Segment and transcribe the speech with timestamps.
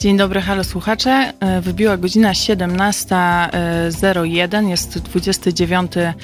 [0.00, 1.32] Dzień dobry, halo słuchacze.
[1.40, 6.14] E, wybiła godzina 17.01, jest 29 e,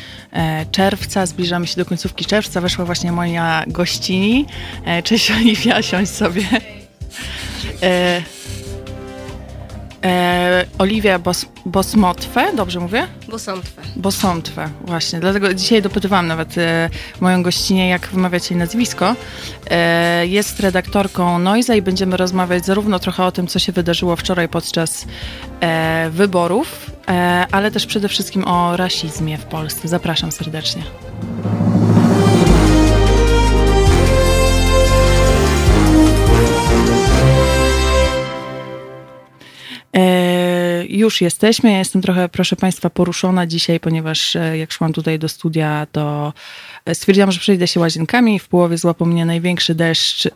[0.71, 2.61] czerwca, zbliżamy się do końcówki czerwca.
[2.61, 4.47] Weszła właśnie moja gościni.
[4.85, 6.43] E, cześć Oliwia, siądź sobie.
[10.07, 13.07] E, Oliwia Bos, Bosmotwe, dobrze mówię?
[13.29, 13.83] Bosątwe.
[13.97, 15.21] Bosątwe, właśnie.
[15.21, 19.17] Dlatego dzisiaj dopytywałam nawet e, moją gościnię, jak wymawiać jej nazwisko.
[19.71, 24.49] E, jest redaktorką Noiza i będziemy rozmawiać zarówno trochę o tym, co się wydarzyło wczoraj
[24.49, 25.07] podczas
[25.61, 29.89] e, wyborów, e, ale też przede wszystkim o rasizmie w Polsce.
[29.89, 30.83] Zapraszam serdecznie.
[40.89, 41.73] Już jesteśmy.
[41.73, 46.33] Ja jestem trochę, proszę Państwa, poruszona dzisiaj, ponieważ e, jak szłam tutaj do studia, to
[46.85, 48.39] e, stwierdziłam, że przejdę się łazienkami.
[48.39, 50.29] W połowie złapał mnie największy deszcz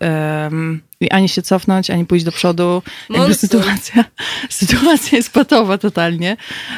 [1.01, 2.83] i ani się cofnąć, ani pójść do przodu.
[3.11, 4.05] Jakby sytuacja,
[4.51, 6.37] sytuacja jest patowa totalnie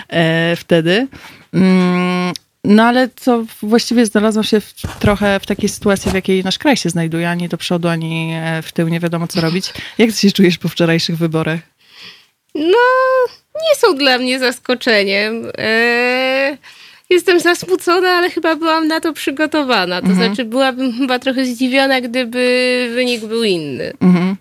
[0.09, 1.09] e, wtedy.
[1.55, 2.33] Mm,
[2.64, 6.77] no ale to właściwie znalazłam się w, trochę w takiej sytuacji, w jakiej nasz kraj
[6.77, 9.73] się znajduje, ani do przodu, ani w tył, nie wiadomo co robić.
[9.98, 11.72] Jak ty się czujesz po wczorajszych wyborach?
[12.55, 12.78] No,
[13.55, 15.53] nie są dla mnie zaskoczeniem.
[15.58, 16.58] Eee,
[17.11, 20.00] jestem zasmucona, ale chyba byłam na to przygotowana.
[20.00, 20.27] To mhm.
[20.27, 23.92] znaczy, byłabym chyba trochę zdziwiona, gdyby wynik był inny.
[24.00, 24.36] Mhm.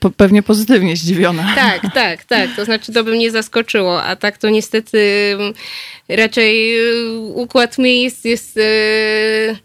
[0.00, 1.52] Po, pewnie pozytywnie zdziwiona.
[1.54, 2.50] Tak, tak, tak.
[2.56, 5.52] To znaczy, to by mnie zaskoczyło, a tak to niestety mm,
[6.08, 9.56] raczej y, układ miejsc jest y,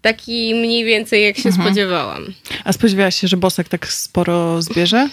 [0.00, 1.66] taki mniej więcej, jak się mhm.
[1.66, 2.26] spodziewałam.
[2.64, 5.08] A spodziewałaś się, że Bosek tak sporo zbierze?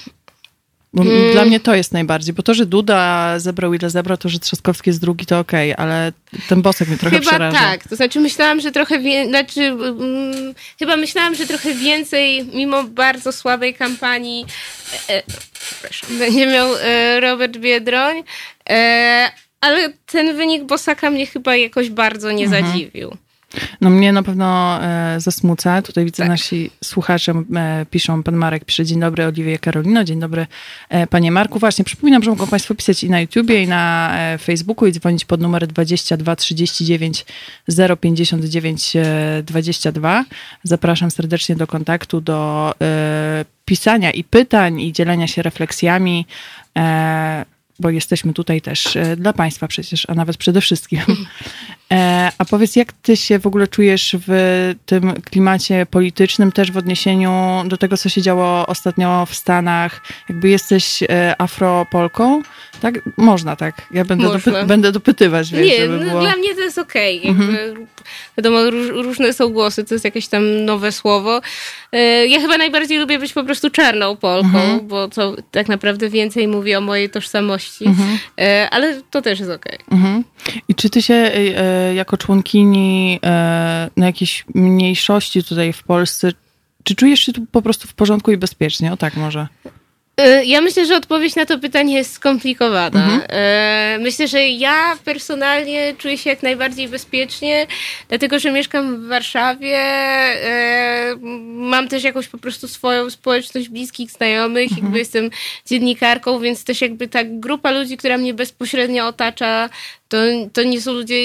[0.98, 1.32] Hmm.
[1.32, 4.90] Dla mnie to jest najbardziej, bo to, że Duda zebrał ile zebrał, to, że Trzaskowski
[4.90, 6.12] jest drugi, to okej, okay, ale
[6.50, 7.60] ten Bosek mnie trochę chyba przeraża.
[7.60, 12.84] tak, to znaczy myślałam, że trochę więcej, znaczy um, chyba myślałam, że trochę więcej, mimo
[12.84, 14.46] bardzo słabej kampanii,
[15.10, 15.24] e, e,
[16.20, 18.24] będzie miał e, Robert Biedroń,
[18.70, 22.66] e, ale ten wynik Bosaka mnie chyba jakoś bardzo nie mhm.
[22.66, 23.18] zadziwił.
[23.82, 25.82] No mnie na pewno e, zasmuca.
[25.82, 26.30] Tutaj widzę tak.
[26.30, 30.48] nasi słuchacze e, piszą, pan Marek pisze, dzień dobry Oliwie Karolino, dzień dobry
[30.90, 31.60] e, panie Marku.
[31.60, 35.26] Właśnie przypominam, że mogą państwo pisać i na YouTubie i na e, Facebooku i dzwonić
[35.26, 37.26] pod numer 22 39
[38.02, 38.94] 059
[39.44, 40.26] 22.
[40.64, 46.26] Zapraszam serdecznie do kontaktu, do e, pisania i pytań i dzielenia się refleksjami
[46.78, 47.46] e,
[47.80, 51.00] bo jesteśmy tutaj też dla Państwa przecież, a nawet przede wszystkim.
[51.92, 56.78] E, a powiedz, jak Ty się w ogóle czujesz w tym klimacie politycznym, też w
[56.78, 60.02] odniesieniu do tego, co się działo ostatnio w Stanach?
[60.30, 62.42] Jakby jesteś e, afropolką?
[62.82, 63.00] Tak?
[63.18, 63.82] Można tak.
[63.92, 65.52] Ja będę, dopy będę dopytywać.
[65.52, 66.22] Wiesz, Nie, no, było...
[66.22, 67.20] dla mnie to jest okej.
[67.20, 67.32] Okay.
[67.32, 67.88] Mhm.
[68.38, 71.42] Wiadomo, róż, różne są głosy, to jest jakieś tam nowe słowo.
[72.28, 74.88] Ja chyba najbardziej lubię być po prostu czarną Polką, mhm.
[74.88, 78.18] bo to tak naprawdę więcej mówi o mojej tożsamości mhm.
[78.40, 79.78] E, ale to też jest okej.
[79.88, 79.98] Okay.
[79.98, 80.24] Mhm.
[80.68, 83.20] I czy ty się e, e, jako członkini
[83.98, 86.32] na jakiejś mniejszości tutaj w Polsce,
[86.84, 88.94] czy czujesz się tu po prostu w porządku i bezpiecznie?
[88.94, 89.48] O tak może.
[90.26, 93.04] Y, ja myślę, że odpowiedź na to pytanie jest skomplikowana.
[93.04, 93.22] Mhm.
[94.00, 97.68] Y, myślę, że ja personalnie czuję się jak najbardziej bezpiecznie,
[98.10, 99.80] dlatego że mieszkam w Warszawie.
[101.12, 104.84] Y, mam też jakąś po prostu swoją społeczność bliskich znajomych, mhm.
[104.84, 105.30] jakby jestem
[105.66, 109.70] dziennikarką, więc też jakby ta grupa ludzi, która mnie bezpośrednio otacza,
[110.10, 110.18] to,
[110.54, 111.16] to nie są ludzie,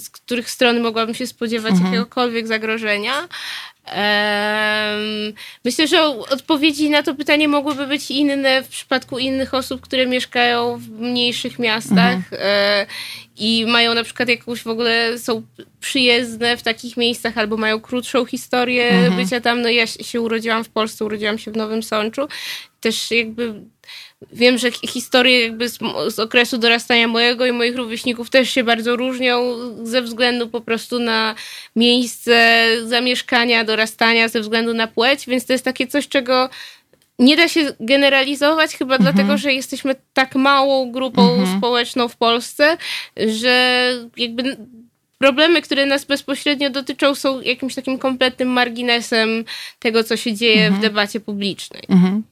[0.00, 1.92] z których strony mogłabym się spodziewać mhm.
[1.92, 3.28] jakiegokolwiek zagrożenia.
[5.64, 10.76] Myślę, że odpowiedzi na to pytanie mogłyby być inne w przypadku innych osób, które mieszkają
[10.76, 12.42] w mniejszych miastach mhm.
[12.42, 12.86] E,
[13.38, 15.42] i mają na przykład jakąś w ogóle, są
[15.80, 19.16] przyjezdne w takich miejscach albo mają krótszą historię mhm.
[19.16, 19.62] bycia tam.
[19.62, 22.28] No ja się urodziłam w Polsce, urodziłam się w Nowym Sączu.
[22.80, 23.54] Też jakby
[24.32, 25.78] Wiem, że historie jakby z,
[26.08, 30.98] z, okresu dorastania mojego i moich rówieśników też się bardzo różnią ze względu po prostu
[30.98, 31.34] na
[31.76, 36.48] miejsce zamieszkania, dorastania, ze względu na płeć, więc to jest takie coś, czego
[37.18, 39.14] nie da się generalizować, chyba mhm.
[39.14, 41.58] dlatego, że jesteśmy tak małą grupą mhm.
[41.58, 42.76] społeczną w Polsce,
[43.16, 44.56] że jakby
[45.18, 49.44] problemy, które nas bezpośrednio dotyczą, są jakimś takim kompletnym marginesem
[49.78, 50.74] tego, co się dzieje mhm.
[50.74, 51.82] w debacie publicznej.
[51.88, 52.22] Mhm.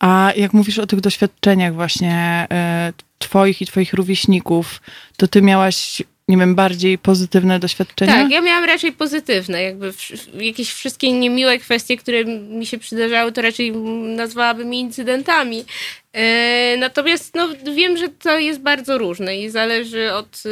[0.00, 4.82] A jak mówisz o tych doświadczeniach właśnie e, twoich i twoich rówieśników,
[5.16, 8.12] to ty miałaś nie wiem, bardziej pozytywne doświadczenia?
[8.12, 9.62] Tak, ja miałam raczej pozytywne.
[9.62, 9.92] Jakby
[10.34, 13.72] jakieś wszystkie niemiłe kwestie, które mi się przydarzały, to raczej
[14.16, 15.64] nazwałabym incydentami.
[16.12, 20.42] E, natomiast no, wiem, że to jest bardzo różne i zależy od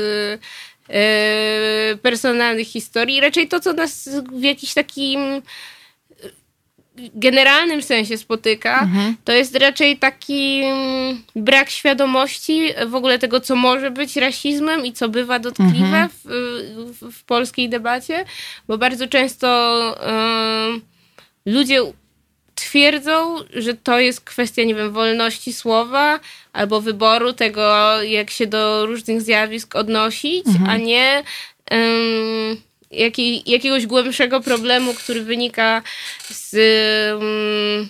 [0.89, 3.21] e, personalnych historii.
[3.21, 5.43] Raczej to, co nas w jakiś takim
[6.97, 9.17] generalnym sensie spotyka, mhm.
[9.25, 14.93] to jest raczej taki mm, brak świadomości w ogóle tego, co może być rasizmem i
[14.93, 16.09] co bywa dotkliwe mhm.
[16.09, 16.23] w,
[17.01, 18.25] w, w, polskiej debacie,
[18.69, 19.49] bo bardzo często
[20.77, 20.81] y,
[21.47, 21.81] ludzie
[22.55, 26.21] twierdzą, że to jest kwestia, nie wiem, wolności słowa
[26.53, 30.71] albo wyboru tego, jak się do różnych zjawisk odnosić, mhm.
[30.71, 31.23] a nie
[31.71, 35.83] um, jaki, jakiegoś głębszego problemu, który wynika
[36.31, 36.55] z.
[37.15, 37.89] Um,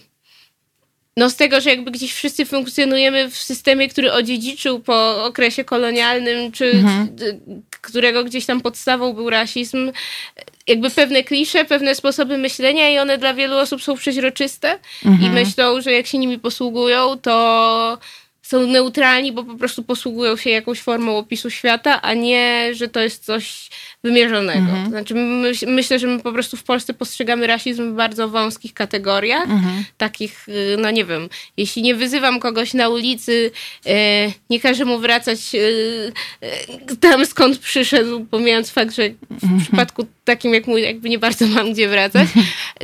[1.17, 6.52] no z tego, że jakby gdzieś wszyscy funkcjonujemy w systemie, który odziedziczył po okresie kolonialnym,
[6.52, 7.08] czy mhm.
[7.81, 9.93] którego gdzieś tam podstawą był rasizm,
[10.67, 15.32] jakby pewne klisze, pewne sposoby myślenia i one dla wielu osób są przeźroczyste mhm.
[15.32, 17.99] i myślą, że jak się nimi posługują, to
[18.43, 23.00] są neutralni, bo po prostu posługują się jakąś formą opisu świata, a nie, że to
[23.00, 23.69] jest coś
[24.05, 24.58] wymierzonego.
[24.61, 24.85] Mhm.
[24.85, 28.75] To znaczy, my, myślę, że my po prostu w Polsce postrzegamy rasizm w bardzo wąskich
[28.75, 29.85] kategoriach, mhm.
[29.99, 33.50] takich, y, no nie wiem, jeśli nie wyzywam kogoś na ulicy,
[33.87, 33.93] e,
[34.50, 39.61] nie każę mu wracać e, tam skąd przyszedł, pomijając fakt, że w mhm.
[39.61, 42.29] przypadku takim jak mój, jakby nie bardzo mam gdzie wracać,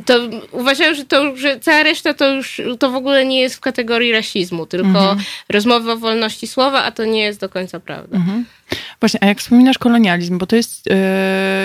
[0.06, 0.18] to
[0.52, 4.12] uważają, że to, że cała reszta to już, to w ogóle nie jest w kategorii
[4.12, 5.18] rasizmu, tylko mhm.
[5.48, 8.16] rozmowa o wolności słowa, a to nie jest do końca prawda.
[8.16, 8.44] Mhm.
[9.00, 10.86] Właśnie, a jak wspominasz kolonializm, bo to jest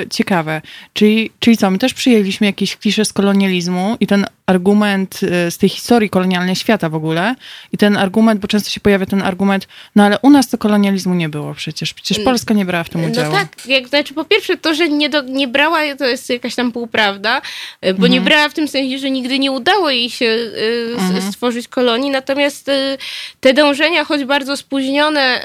[0.10, 0.62] ciekawe,
[0.94, 5.57] czyli, czyli co, my też przyjęliśmy jakieś klisze z kolonializmu i ten argument y, z
[5.57, 7.36] tej historii kolonialnej świata w ogóle
[7.71, 11.15] i ten argument, bo często się pojawia ten argument, no ale u nas to kolonializmu
[11.15, 12.25] nie było przecież, przecież mm.
[12.25, 13.33] Polska nie brała w tym no udziału.
[13.33, 16.56] No tak, jak, znaczy po pierwsze to, że nie, do, nie brała, to jest jakaś
[16.56, 17.42] tam półprawda, y,
[17.81, 18.12] bo mhm.
[18.12, 21.21] nie brała w tym sensie, że nigdy nie udało jej się y, mhm.
[21.21, 22.71] stworzyć kolonii, natomiast
[23.39, 25.42] te dążenia, choć bardzo spóźnione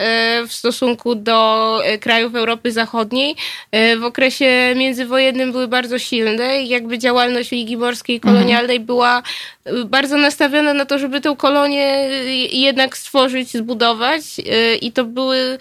[0.49, 3.37] w stosunku do krajów Europy Zachodniej,
[3.73, 8.87] w okresie międzywojennym były bardzo silne i jakby działalność Ligi Morskiej Kolonialnej mhm.
[8.87, 9.23] była była
[9.67, 12.09] y, bardzo nastawiona na to, żeby tę kolonię
[12.53, 15.59] jednak stworzyć, zbudować y, i to były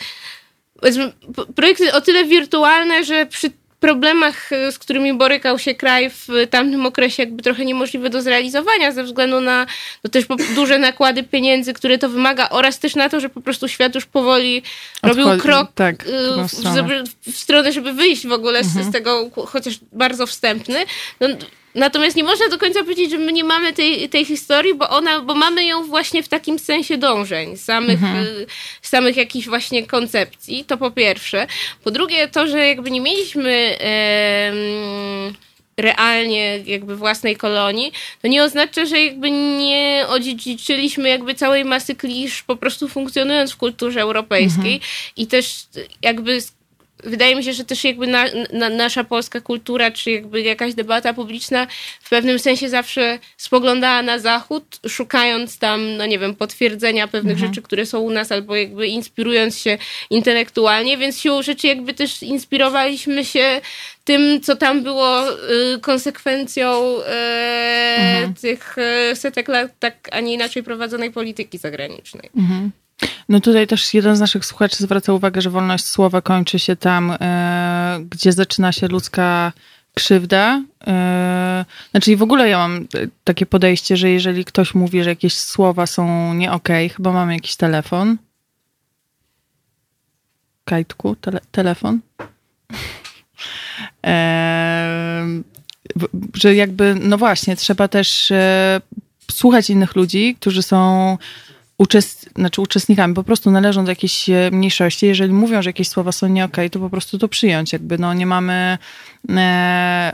[1.56, 6.86] projekty o tyle wirtualne, że przy problemach, y, z którymi borykał się kraj w tamtym
[6.86, 9.66] okresie, jakby trochę niemożliwe do zrealizowania ze względu na
[10.04, 13.68] no też duże nakłady pieniędzy, które to wymaga oraz też na to, że po prostu
[13.68, 14.64] świat już powoli
[15.02, 16.04] Odchodzi, robił krok tak,
[16.48, 17.04] w, stronę.
[17.32, 17.72] w, stronę.
[17.72, 18.86] żeby wyjść w ogóle mhm.
[18.86, 20.86] z, z, tego, chociaż bardzo wstępny.
[21.20, 21.28] No,
[21.76, 25.22] Natomiast nie można do końca powiedzieć, że my nie mamy tej, tej historii, bo ona,
[25.22, 28.26] bo mamy ją właśnie w takim sensie dążeń, samych, mhm.
[28.26, 28.48] Y,
[28.82, 31.48] samych jakichś właśnie koncepcji, to po pierwsze.
[31.84, 33.78] Po drugie, to, że jakby nie mieliśmy
[35.78, 37.92] realnie jakby własnej kolonii,
[38.22, 43.58] to nie oznacza, że jakby nie odziedziczyliśmy jakby całej masy klisz po prostu funkcjonując w
[43.58, 44.92] kulturze europejskiej mhm.
[45.18, 45.66] i też
[46.02, 46.42] jakby
[47.06, 51.14] wydaje mi się, że też jakby na, na, nasza polska kultura, czy jakby jakaś debata
[51.14, 51.68] publiczna
[52.02, 57.50] w pewnym sensie zawsze spoglądała na zachód, szukając tam, no nie wiem, potwierdzenia pewnych mhm.
[57.50, 59.78] rzeczy, które są u nas, albo jakby inspirując się
[60.10, 63.62] intelektualnie, więc siłą rzeczy jakby też inspirowaliśmy się
[64.04, 65.32] tym, co tam było
[65.76, 67.04] y, konsekwencją y,
[67.98, 68.34] mhm.
[68.34, 68.76] tych
[69.12, 72.30] y, setek lat tak, a nie inaczej prowadzonej polityki zagranicznej.
[72.38, 72.72] Mhm.
[73.30, 77.18] No tutaj też jeden z naszych słuchaczy zwraca uwagę, że wolność słowa kończy się tam,
[77.22, 79.52] e, gdzie zaczyna się ludzka
[79.94, 80.62] krzywda.
[80.88, 82.88] E, znaczy w ogóle ja mam
[83.24, 87.56] takie podejście, że jeżeli ktoś mówi, że jakieś słowa są nie okay, chyba mamy jakiś
[87.56, 88.18] telefon.
[90.66, 92.00] Kajtku, tele, telefon.
[94.06, 95.26] E,
[96.34, 98.82] że jakby, no właśnie, trzeba też e,
[99.32, 101.18] słuchać innych ludzi, którzy są
[101.78, 105.06] uczest, znaczy uczestnikami, po prostu należą do jakiejś e, mniejszości.
[105.06, 107.74] Jeżeli mówią, że jakieś słowa są nie okay, to po prostu to przyjąć.
[107.74, 108.78] Jakby no, nie mamy
[109.30, 110.14] e,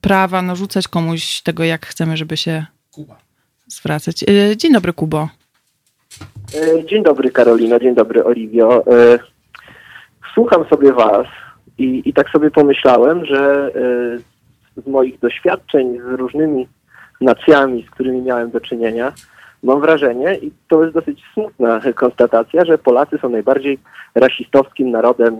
[0.00, 3.16] prawa narzucać komuś tego, jak chcemy, żeby się Kuba.
[3.66, 4.22] zwracać.
[4.22, 5.28] E, dzień dobry, Kubo.
[6.54, 7.78] E, dzień dobry, Karolina.
[7.78, 8.84] Dzień dobry, Oliwio.
[10.34, 11.26] Słucham sobie was
[11.78, 13.70] i, i tak sobie pomyślałem, że
[14.76, 16.68] z moich doświadczeń z różnymi
[17.20, 19.12] nacjami, z którymi miałem do czynienia,
[19.62, 23.78] mam wrażenie, i to jest dosyć smutna konstatacja, że Polacy są najbardziej
[24.14, 25.38] rasistowskim narodem,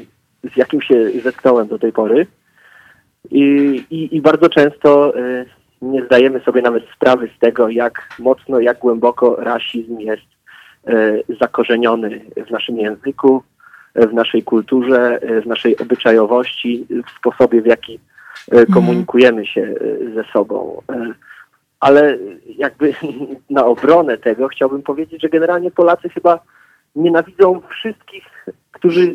[0.55, 2.27] z jakim się zetknąłem do tej pory.
[3.31, 3.45] I,
[3.91, 5.47] i, i bardzo często y,
[5.83, 10.23] nie zdajemy sobie nawet sprawy z tego, jak mocno, jak głęboko rasizm jest
[10.89, 13.43] y, zakorzeniony w naszym języku,
[13.95, 17.99] w naszej kulturze, w naszej obyczajowości, w sposobie, w jaki y,
[18.51, 18.67] mhm.
[18.67, 19.75] komunikujemy się
[20.15, 20.83] ze sobą
[21.81, 22.95] ale jakby
[23.51, 26.41] na obronę tego chciałbym powiedzieć, że generalnie Polacy chyba
[26.97, 28.25] nienawidzą wszystkich,
[28.73, 29.15] którzy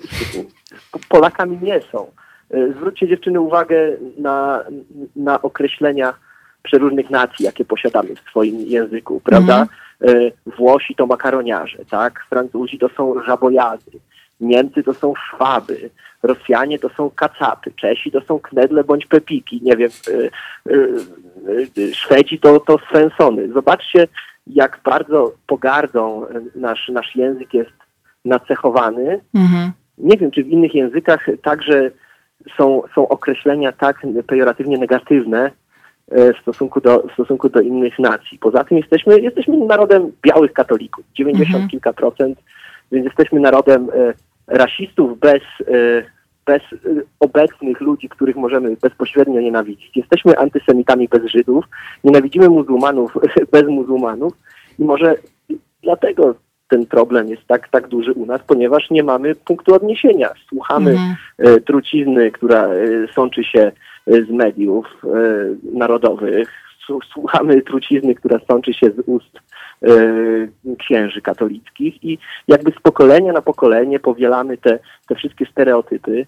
[1.10, 2.12] Polakami nie są.
[2.51, 4.63] E, zwróćcie dziewczyny uwagę na,
[5.15, 6.13] na określenia
[6.63, 9.60] przeróżnych nacji, jakie posiadamy w swoim języku, prawda?
[10.01, 10.32] Mhm.
[10.58, 12.25] Włosi to makaroniarze, tak?
[12.29, 13.91] Francuzi to są żabojady,
[14.43, 15.89] Niemcy to są szwaby,
[16.23, 20.29] Rosjanie to są kacapy, Czesi to są knedle bądź pepiki, nie wiem, y,
[20.69, 23.53] y, y, Szwedzi to, to swensony.
[23.53, 24.07] Zobaczcie,
[24.47, 27.71] jak bardzo pogardą nasz, nasz język jest
[28.25, 29.19] nacechowany.
[29.33, 29.71] Mhm.
[29.97, 31.91] Nie wiem, czy w innych językach także
[32.57, 35.51] są, są określenia tak pejoratywnie negatywne
[36.12, 38.39] w stosunku do, w stosunku do innych nacji.
[38.39, 41.69] Poza tym jesteśmy, jesteśmy narodem białych katolików, 90 mhm.
[41.69, 42.39] kilka procent,
[42.91, 43.88] więc jesteśmy narodem
[44.47, 46.03] rasistów bez, e,
[46.45, 46.77] bez e,
[47.19, 49.97] obecnych ludzi, których możemy bezpośrednio nienawidzić.
[49.97, 51.65] Jesteśmy antysemitami bez Żydów,
[52.03, 53.13] nienawidzimy muzułmanów
[53.53, 54.33] bez muzułmanów
[54.79, 55.15] i może
[55.83, 56.35] dlatego
[56.69, 60.29] ten problem jest tak, tak duży u nas, ponieważ nie mamy punktu odniesienia.
[60.50, 61.15] Słuchamy mhm.
[61.38, 62.69] E, trucizny, która
[63.15, 63.71] sączy się
[64.07, 64.85] z mediów
[65.73, 66.50] narodowych,
[67.13, 69.39] słuchamy trucizny, która sączy się z ust
[69.81, 69.89] e,
[70.79, 76.25] księży katolickich i jakby z pokolenia na pokolenie powielamy te, te wszystkie stereotypy,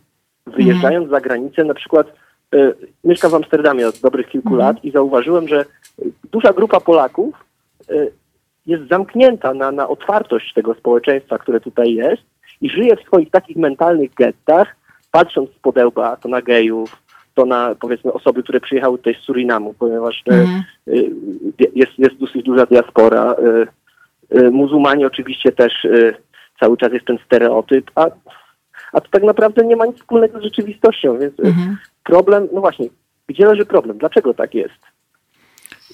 [0.47, 2.07] wyjeżdżając za granicę, na przykład
[2.53, 4.67] e, mieszkam w Amsterdamie od dobrych kilku mhm.
[4.67, 5.65] lat i zauważyłem, że
[6.31, 7.45] duża grupa Polaków
[7.89, 7.93] e,
[8.65, 12.23] jest zamknięta na, na otwartość tego społeczeństwa, które tutaj jest
[12.61, 14.75] i żyje w swoich takich mentalnych gettach,
[15.11, 17.04] patrząc z podełba to na gejów,
[17.35, 20.63] to na powiedzmy osoby, które przyjechały tutaj z Surinamu, ponieważ mm.
[21.75, 23.35] jest, jest dosyć duża diaspora.
[24.31, 25.87] E, muzułmanie oczywiście też
[26.59, 28.05] cały czas jest ten stereotyp, a,
[28.93, 31.77] a to tak naprawdę nie ma nic wspólnego z rzeczywistością, więc mm.
[32.03, 32.87] problem, no właśnie,
[33.27, 33.97] gdzie leży problem?
[33.97, 34.94] Dlaczego tak jest?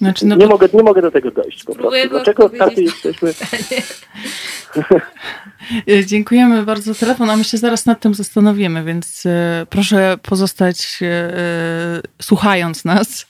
[0.01, 2.09] Znaczy, no nie, mogę, nie mogę do tego dojść po prostu.
[2.09, 3.33] Dlaczego tacy jesteśmy...
[6.05, 10.99] Dziękujemy bardzo za telefon, a my się zaraz nad tym zastanowimy, więc e, proszę pozostać
[11.01, 13.27] e, e, słuchając nas.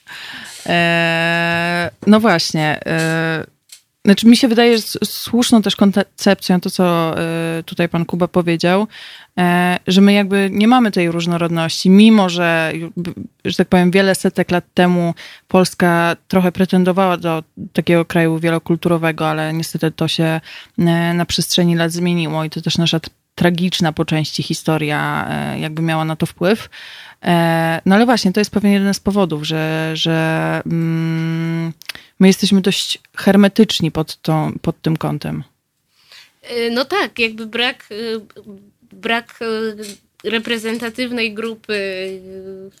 [2.06, 2.80] no właśnie.
[4.04, 7.14] Znaczy, mi się wydaje, że słuszną też koncepcją to, co
[7.58, 8.86] y, tutaj pan Kuba powiedział,
[9.38, 12.72] e, że my jakby nie mamy tej różnorodności, mimo że,
[13.44, 15.14] że tak powiem, wiele setek lat temu
[15.48, 17.42] Polska trochę pretendowała do
[17.72, 20.40] takiego kraju wielokulturowego, ale niestety to się e,
[21.14, 23.00] na przestrzeni lat zmieniło i to też nasza
[23.34, 26.68] tragiczna po części historia e, jakby miała na to wpływ.
[27.86, 31.72] No ale właśnie, to jest pewnie jeden z powodów, że, że mm,
[32.20, 35.44] my jesteśmy dość hermetyczni pod, tą, pod tym kątem.
[36.50, 37.88] Y, no tak, jakby brak,
[38.92, 39.38] brak
[40.24, 41.76] reprezentatywnej grupy,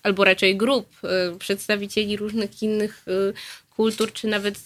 [0.02, 0.86] albo raczej grup
[1.38, 3.04] przedstawicieli różnych innych
[3.76, 4.58] kultur, czy nawet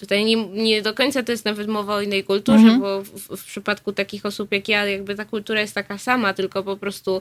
[0.00, 2.80] tutaj nie, nie do końca to jest nawet mowa o innej kulturze, mhm.
[2.80, 6.62] bo w, w, przypadku takich osób jak ja, jakby ta kultura jest taka sama, tylko
[6.62, 7.20] po prostu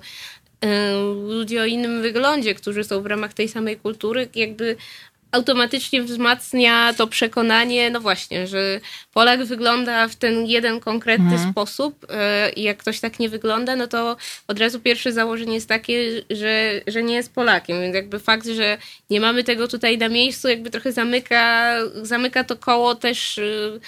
[1.27, 4.75] ludzie o innym wyglądzie, którzy są w ramach tej samej kultury, jakby
[5.31, 8.79] automatycznie wzmacnia to przekonanie, no właśnie, że
[9.13, 11.51] Polak wygląda w ten jeden konkretny mhm.
[11.51, 14.17] sposób e, i jak ktoś tak nie wygląda, no to
[14.48, 18.77] od razu pierwsze założenie jest takie, że, że nie jest Polakiem, więc jakby fakt, że
[19.09, 23.79] nie mamy tego tutaj na miejscu, jakby trochę zamyka, zamyka to koło też e,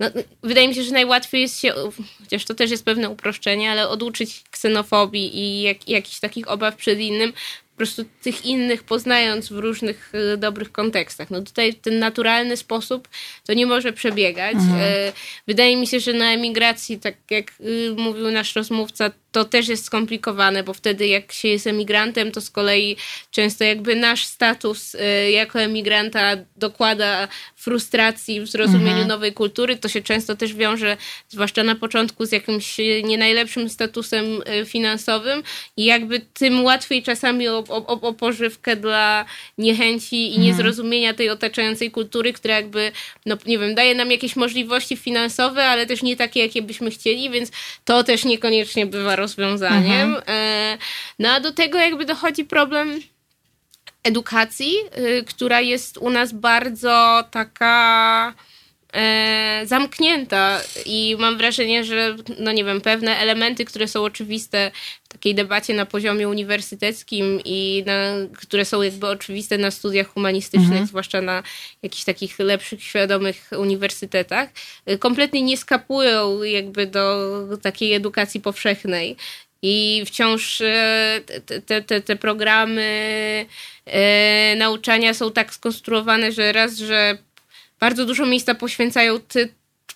[0.00, 0.10] no,
[0.42, 1.72] wydaje mi się, że najłatwiej jest się,
[2.20, 6.98] chociaż to też jest pewne uproszczenie, ale oduczyć ksenofobii i jak, jakichś takich obaw przed
[6.98, 7.32] innym,
[7.76, 11.30] po prostu tych innych poznając w różnych e, dobrych kontekstach.
[11.30, 13.08] No tutaj ten naturalny sposób
[13.46, 14.54] to nie może przebiegać.
[14.54, 14.80] Mhm.
[14.80, 15.12] E,
[15.46, 19.84] wydaje mi się, że na emigracji, tak jak y, mówił nasz rozmówca, to też jest
[19.84, 22.96] skomplikowane, bo wtedy jak się jest emigrantem, to z kolei
[23.30, 29.08] często jakby nasz status y, jako emigranta dokłada frustracji w zrozumieniu mhm.
[29.08, 29.76] nowej kultury.
[29.76, 30.96] To się często też wiąże,
[31.28, 35.42] zwłaszcza na początku, z jakimś nie najlepszym statusem y, finansowym
[35.76, 39.24] i jakby tym łatwiej czasami o, o, o pożywkę dla
[39.58, 40.42] niechęci i mhm.
[40.42, 42.92] niezrozumienia tej otaczającej kultury, która jakby,
[43.26, 47.30] no nie wiem, daje nam jakieś możliwości finansowe, ale też nie takie, jakie byśmy chcieli,
[47.30, 47.50] więc
[47.84, 50.14] to też niekoniecznie bywa rozwiązaniem.
[50.14, 50.22] Mhm.
[50.26, 50.78] E,
[51.18, 53.00] no a do tego jakby dochodzi problem
[54.02, 58.34] edukacji, y, która jest u nas bardzo taka
[58.92, 64.70] e, zamknięta i mam wrażenie, że no nie wiem, pewne elementy, które są oczywiste
[65.04, 70.70] w takiej debacie na poziomie uniwersyteckim i na, które są jakby oczywiste na studiach humanistycznych,
[70.70, 70.86] mhm.
[70.86, 71.42] zwłaszcza na
[71.82, 74.48] jakichś takich lepszych, świadomych uniwersytetach,
[74.90, 79.16] y, kompletnie nie skapują jakby do takiej edukacji powszechnej.
[79.62, 81.20] I wciąż e,
[81.66, 83.46] te, te, te programy
[83.86, 87.18] e, nauczania są tak skonstruowane, że raz, że
[87.80, 89.48] bardzo dużo miejsca poświęcają ty,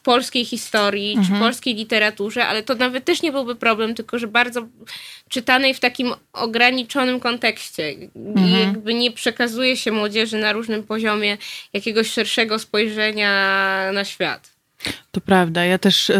[0.03, 1.27] polskiej historii mhm.
[1.27, 4.67] czy polskiej literaturze, ale to nawet też nie byłby problem, tylko że bardzo
[5.29, 7.95] czytanej w takim ograniczonym kontekście.
[8.17, 8.61] Mhm.
[8.61, 11.39] Jakby nie przekazuje się młodzieży na różnym poziomie
[11.73, 13.31] jakiegoś szerszego spojrzenia
[13.93, 14.51] na świat.
[15.13, 15.65] To prawda.
[15.65, 16.17] Ja też yy,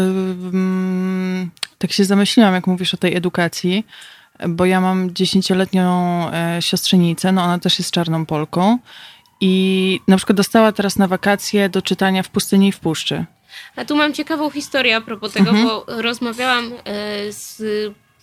[1.77, 3.85] tak się zamyśliłam, jak mówisz o tej edukacji,
[4.49, 8.77] bo ja mam dziesięcioletnią e, siostrzenicę, no ona też jest czarną Polką
[9.41, 13.25] i na przykład dostała teraz na wakacje do czytania w pustyni i w puszczy.
[13.75, 15.67] A tu mam ciekawą historię a propos tego, mhm.
[15.67, 17.63] bo rozmawiałam e, z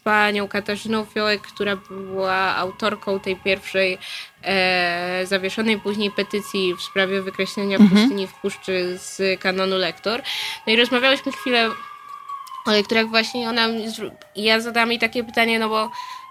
[0.04, 3.98] panią Katarzyną Fiołek, która była autorką tej pierwszej
[4.42, 7.90] e, zawieszonej później petycji w sprawie wykreślenia mhm.
[7.90, 10.22] pustyni w puszczy z kanonu lektor.
[10.66, 11.70] No i rozmawiałyśmy chwilę
[12.66, 13.68] o lekturach właśnie ona,
[14.36, 15.90] ja zadałam jej takie pytanie, no bo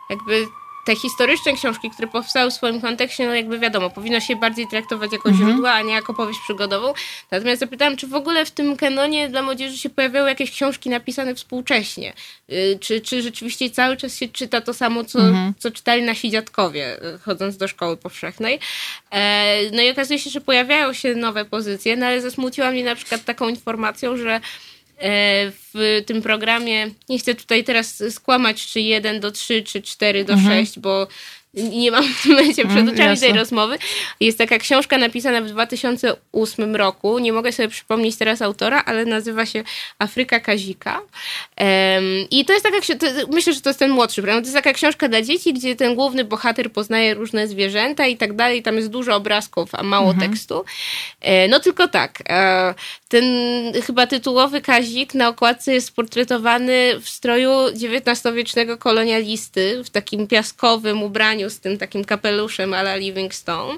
[0.10, 0.48] jakby
[0.88, 5.12] te historyczne książki, które powstały w swoim kontekście, no jakby wiadomo, powinno się bardziej traktować
[5.12, 5.50] jako mhm.
[5.50, 6.94] źródła, a nie jako powieść przygodową.
[7.32, 11.36] Natomiast zapytałam, czy w ogóle w tym kanonie dla młodzieży się pojawiały jakieś książki napisane
[11.36, 12.14] współcześnie?
[12.52, 15.54] Y, czy, czy rzeczywiście cały czas się czyta to samo, co, mhm.
[15.60, 18.60] co czytali nasi dziadkowie, y, chodząc do szkoły powszechnej?
[19.12, 22.96] E, no i okazuje się, że pojawiają się nowe pozycje, no ale zasmuciła mnie na
[22.96, 24.42] przykład taką informacją, że
[25.02, 30.34] w tym programie, nie chcę tutaj teraz skłamać, czy 1 do 3, czy 4 do
[30.34, 30.66] mhm.
[30.66, 31.08] 6, bo
[31.58, 33.78] nie mam w tym momencie przed mm, oczami tej rozmowy.
[34.20, 37.20] Jest taka książka napisana w 2008 roku.
[37.20, 39.64] Nie mogę sobie przypomnieć teraz autora, ale nazywa się
[40.00, 40.94] Afryka Kazika.
[40.98, 44.42] Um, I to jest taka, to, myślę, że to jest ten młodszy, prawda?
[44.42, 48.36] To jest taka książka dla dzieci, gdzie ten główny bohater poznaje różne zwierzęta i tak
[48.36, 48.64] dalej.
[48.64, 50.32] Tam jest dużo obrazków, a mało mhm.
[50.32, 50.66] tekstu.
[51.22, 52.24] E, no tylko tak.
[52.30, 52.74] E,
[53.08, 53.24] ten
[53.86, 61.50] chyba tytułowy Kazik na okładce jest portretowany w stroju XIX-wiecznego kolonialisty, w takim piaskowym ubraniu
[61.50, 63.78] z tym takim kapeluszem a la Livingstone.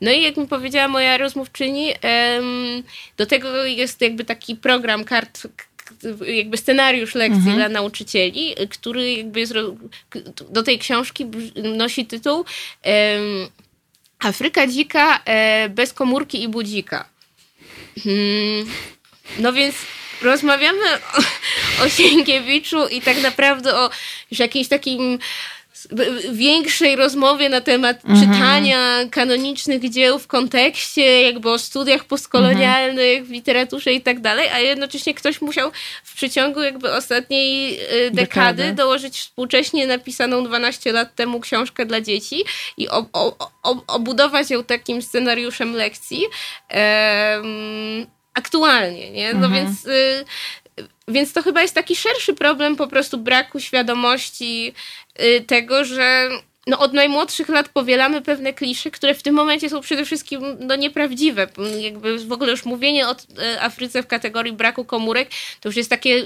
[0.00, 1.92] No i jak mi powiedziała moja rozmówczyni,
[3.16, 5.46] do tego jest jakby taki program kart
[6.26, 7.56] jakby scenariusz lekcji mhm.
[7.56, 9.54] dla nauczycieli, który jakby jest,
[10.50, 11.26] do tej książki
[11.76, 12.44] nosi tytuł
[14.18, 17.08] Afryka dzika e, bez komórki i budzika.
[18.04, 18.72] Hmm.
[19.38, 19.76] No więc
[20.22, 23.90] rozmawiamy o, o Sienkiewiczu i tak naprawdę o
[24.30, 25.18] już jakimś takim
[26.32, 28.20] większej rozmowie na temat mhm.
[28.20, 33.24] czytania kanonicznych dzieł w kontekście jakby o studiach postkolonialnych mhm.
[33.24, 35.70] w literaturze i tak dalej, a jednocześnie ktoś musiał
[36.04, 38.72] w przeciągu jakby ostatniej y, dekady, dekady.
[38.72, 42.44] dołożyć współcześnie napisaną 12 lat temu książkę dla dzieci
[42.76, 49.34] i ob, ob, ob, obudować ją takim scenariuszem lekcji um, aktualnie, nie?
[49.34, 49.52] No mhm.
[49.52, 50.24] więc y,
[51.08, 54.72] więc to chyba jest taki szerszy problem po prostu braku świadomości
[55.46, 56.28] tego, że
[56.68, 60.76] no od najmłodszych lat powielamy pewne klisze, które w tym momencie są przede wszystkim no,
[60.76, 61.48] nieprawdziwe.
[61.80, 65.90] Jakby w ogóle już mówienie o e, Afryce w kategorii braku komórek to już jest
[65.90, 66.24] takie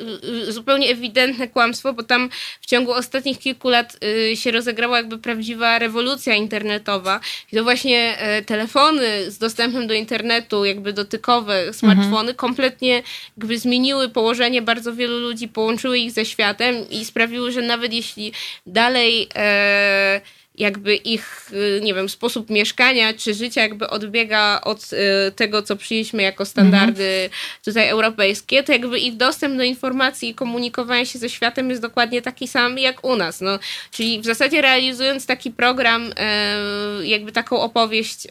[0.49, 3.97] e, zupełnie ewidentne kłamstwo, bo tam w ciągu ostatnich kilku lat
[4.31, 7.21] e, się rozegrała jakby prawdziwa rewolucja internetowa.
[7.53, 12.37] I to właśnie telefony z dostępem do internetu, jakby dotykowe, smartfony, mhm.
[12.37, 13.03] kompletnie
[13.37, 18.33] jakby zmieniły położenie bardzo wielu ludzi, połączyły ich ze światem i sprawiły, że nawet jeśli
[18.67, 20.21] dalej e,
[20.55, 25.77] jakby ich, y, nie wiem, sposób mieszkania czy życia jakby odbiega od y, tego, co
[25.77, 27.31] przyjęliśmy jako standardy
[27.65, 32.23] tutaj europejskie, to jakby ich dostęp do informacji i komunikowania się ze światem jest dokładnie
[32.23, 33.41] taki sam jak u nas.
[33.41, 33.59] No,
[33.91, 38.27] czyli w zasadzie realizując taki program, y, jakby taką opowieść,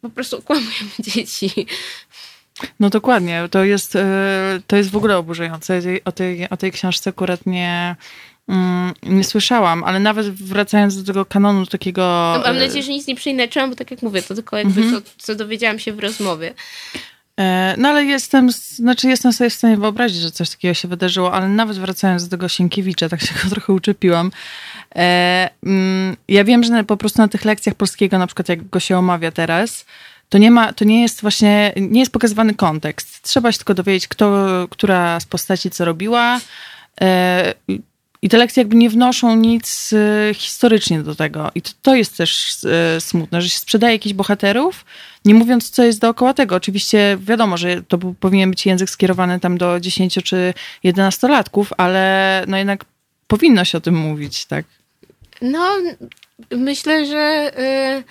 [0.00, 1.66] po prostu okłamujemy dzieci.
[2.80, 3.98] No dokładnie, to jest,
[4.66, 5.80] to jest w ogóle oburzające.
[6.04, 7.96] O tej, o tej książce akurat nie
[8.50, 12.34] Mm, nie słyszałam, ale nawet wracając do tego kanonu takiego...
[12.36, 14.94] No, mam nadzieję, że nic nie przyinaczyłam, bo tak jak mówię, to tylko jakby mm
[14.94, 15.02] -hmm.
[15.02, 16.54] co, co dowiedziałam się w rozmowie.
[17.40, 21.32] E, no ale jestem, znaczy jestem sobie w stanie wyobrazić, że coś takiego się wydarzyło,
[21.32, 24.30] ale nawet wracając do tego Sienkiewicza, tak się go trochę uczepiłam.
[24.96, 28.80] E, mm, ja wiem, że po prostu na tych lekcjach polskiego, na przykład jak go
[28.80, 29.84] się omawia teraz,
[30.28, 33.22] to nie ma, to nie jest właśnie, nie jest pokazywany kontekst.
[33.22, 36.40] Trzeba się tylko dowiedzieć, kto, która z postaci co robiła,
[37.00, 37.54] e,
[38.22, 41.50] i te lekcje jakby nie wnoszą nic e, historycznie do tego.
[41.54, 44.84] I to, to jest też e, smutne, że się sprzedaje jakichś bohaterów,
[45.24, 46.56] nie mówiąc, co jest dookoła tego.
[46.56, 52.44] Oczywiście wiadomo, że to powinien być język skierowany tam do 10 czy 11 latków, ale
[52.48, 52.84] no jednak
[53.26, 54.64] powinno się o tym mówić, tak?
[55.42, 55.68] No,
[56.50, 57.52] myślę, że...
[57.96, 58.04] Yy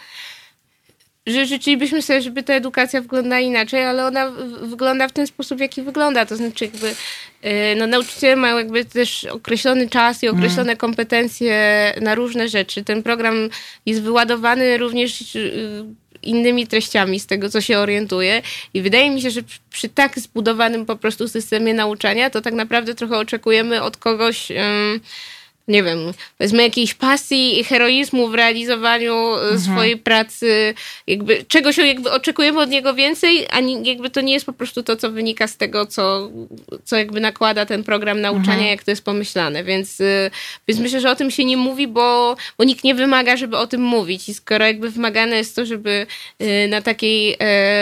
[1.27, 5.61] że życzylibyśmy sobie, żeby ta edukacja wyglądała inaczej, ale ona wygląda w ten sposób, w
[5.61, 6.25] jaki wygląda.
[6.25, 12.15] To znaczy jakby y, no, nauczyciele mają jakby też określony czas i określone kompetencje na
[12.15, 12.83] różne rzeczy.
[12.83, 13.49] Ten program
[13.85, 15.85] jest wyładowany również y,
[16.23, 18.41] innymi treściami z tego, co się orientuje.
[18.73, 22.53] I wydaje mi się, że przy, przy tak zbudowanym po prostu systemie nauczania, to tak
[22.53, 24.51] naprawdę trochę oczekujemy od kogoś
[25.69, 25.99] nie wiem,
[26.37, 29.59] powiedzmy jakiejś pasji i heroizmu w realizowaniu e, mhm.
[29.59, 30.73] swojej pracy,
[31.07, 34.95] jakby czegoś jakby oczekujemy od niego więcej, a jakby to nie jest po prostu to,
[34.95, 36.31] co wynika z tego, co,
[36.85, 38.69] co jakby nakłada ten program nauczania, mhm.
[38.69, 40.31] jak to jest pomyślane, więc, e,
[40.67, 43.67] więc myślę, że o tym się nie mówi, bo, bo nikt nie wymaga, żeby o
[43.67, 46.07] tym mówić i skoro jakby wymagane jest to, żeby
[46.39, 47.37] e, na takiej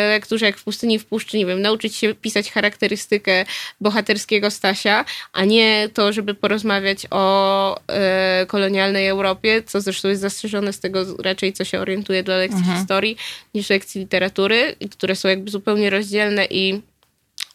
[0.10, 3.46] lekturze jak w Pustyni w Puszczy, nie wiem, nauczyć się pisać charakterystykę
[3.82, 10.74] bohaterskiego Stasia, a nie to, żeby porozmawiać o e, kolonialnej Europie, co zresztą jest zastrzeżone
[10.74, 12.78] z tego raczej, co się orientuje dla lekcji mhm.
[12.78, 13.18] historii,
[13.54, 16.82] niż lekcji literatury, które są jakby zupełnie rozdzielne i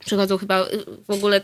[0.04, 0.66] przychodzą chyba
[1.08, 1.40] w ogóle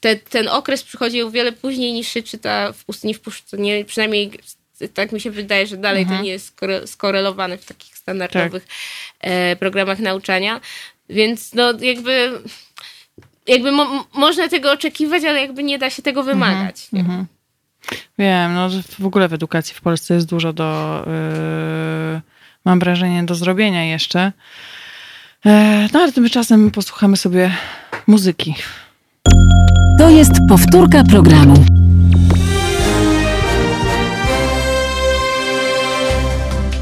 [0.00, 3.58] te, ten okres przychodzi o wiele później niż się czyta w Pustyni w Puszce.
[3.58, 4.30] Nie, przynajmniej
[4.94, 6.18] tak mi się wydaje, że dalej mhm.
[6.18, 8.72] to nie jest skorelowane w takich standardowych tak.
[9.20, 10.60] e, programach nauczania.
[11.08, 12.42] Więc no jakby
[13.46, 16.88] jakby mo można tego oczekiwać, ale jakby nie da się tego wymagać.
[16.92, 17.26] Mhm.
[18.18, 21.02] Wiem, no w ogóle w edukacji w Polsce jest dużo do,
[22.14, 22.20] yy,
[22.64, 24.32] mam wrażenie, do zrobienia jeszcze.
[25.44, 25.52] Yy,
[25.92, 27.50] no ale tymczasem posłuchamy sobie
[28.06, 28.54] muzyki.
[29.98, 31.64] To jest powtórka programu.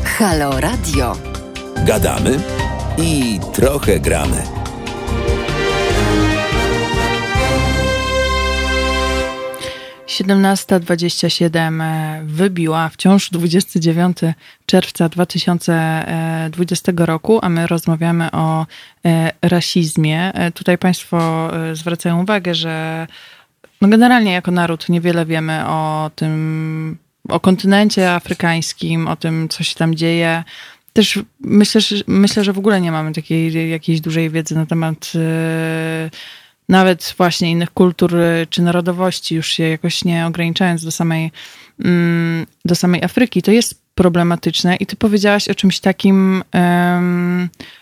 [0.05, 1.17] Halo Radio.
[1.85, 2.39] Gadamy
[2.99, 4.43] i trochę gramy.
[10.07, 14.19] 17.27 e, wybiła wciąż 29
[14.67, 18.67] czerwca 2020 roku, a my rozmawiamy o
[19.07, 20.33] e, rasizmie.
[20.35, 23.07] E, tutaj Państwo zwracają uwagę, że
[23.81, 29.75] no generalnie jako naród niewiele wiemy o tym, o kontynencie afrykańskim, o tym, co się
[29.75, 30.45] tam dzieje.
[30.93, 35.13] Też myślę, że, myślę, że w ogóle nie mamy takiej jakiejś dużej wiedzy na temat
[36.69, 41.33] nawet właśnie innych kultur y, czy narodowości, już się jakoś nie ograniczając do samej,
[41.85, 44.77] mm, do samej Afryki, to jest problematyczne.
[44.77, 46.45] I ty powiedziałaś o czymś takim,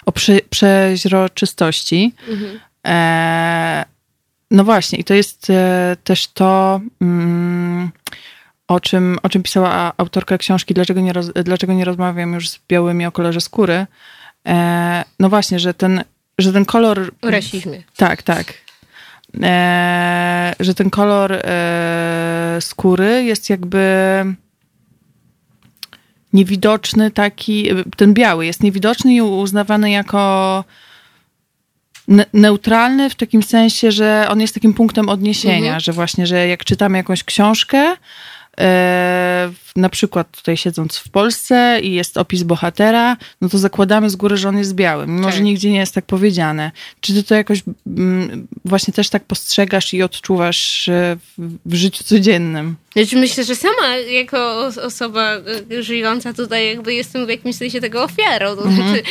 [0.07, 2.15] o prze, przeźroczystości.
[2.29, 2.61] Mhm.
[2.87, 3.85] E,
[4.51, 7.91] no właśnie, i to jest e, też to, mm,
[8.69, 12.61] o, czym, o czym pisała autorka książki Dlaczego nie, roz, dlaczego nie rozmawiam już z
[12.69, 13.87] białymi o kolorze skóry.
[14.47, 16.05] E, no właśnie, że ten,
[16.39, 17.13] że ten kolor.
[17.23, 17.83] O rasizmie.
[17.97, 18.64] Tak, tak
[19.43, 23.85] e, że ten kolor e, skóry jest jakby
[26.33, 30.65] niewidoczny taki, ten biały jest niewidoczny i uznawany jako
[32.09, 35.81] ne neutralny w takim sensie, że on jest takim punktem odniesienia, mhm.
[35.81, 37.97] że właśnie, że jak czytamy jakąś książkę,
[39.77, 44.37] na przykład tutaj siedząc w Polsce i jest opis bohatera, no to zakładamy z góry,
[44.37, 45.35] że on jest biały, mimo tak.
[45.35, 46.71] że nigdzie nie jest tak powiedziane.
[47.01, 50.91] Czy ty to jakoś mm, właśnie też tak postrzegasz i odczuwasz
[51.67, 52.77] w życiu codziennym?
[52.97, 55.37] Znaczy myślę, że sama jako osoba
[55.71, 58.51] e, żyjąca tutaj jakby jestem w jakimś sensie tego ofiarą.
[58.51, 58.75] Mhm.
[58.75, 59.03] znaczy,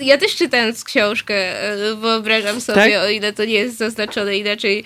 [0.00, 1.34] ja też czytając książkę
[2.00, 3.02] wyobrażam sobie, tak?
[3.02, 4.84] o ile to nie jest zaznaczone inaczej,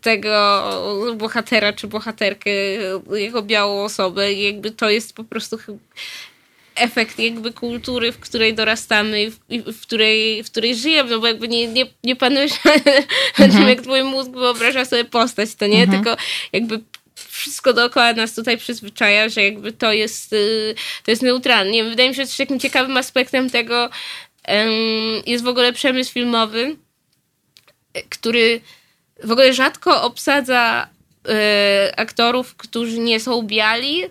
[0.00, 0.62] tego
[1.16, 2.50] bohatera czy bohaterkę,
[3.14, 4.32] jego białą osobę.
[4.32, 5.58] I jakby to jest po prostu
[6.74, 9.38] efekt jakby kultury, w której dorastamy i w,
[9.72, 12.52] w, której, w której żyjemy, no bo jakby nie, nie, nie panujesz
[13.36, 16.04] tym, jak twój mózg wyobraża sobie postać, to nie, mhm.
[16.04, 16.22] tylko
[16.52, 16.80] jakby
[17.14, 20.74] wszystko dookoła nas tutaj przyzwyczaja, że jakby to jest, y,
[21.04, 21.84] to jest neutralne.
[21.84, 23.90] Wydaje mi się, że takim ciekawym aspektem tego
[25.26, 26.76] jest w ogóle przemysł filmowy,
[28.08, 28.60] który
[29.24, 30.88] w ogóle rzadko obsadza
[31.28, 34.02] y, aktorów, którzy nie są biali,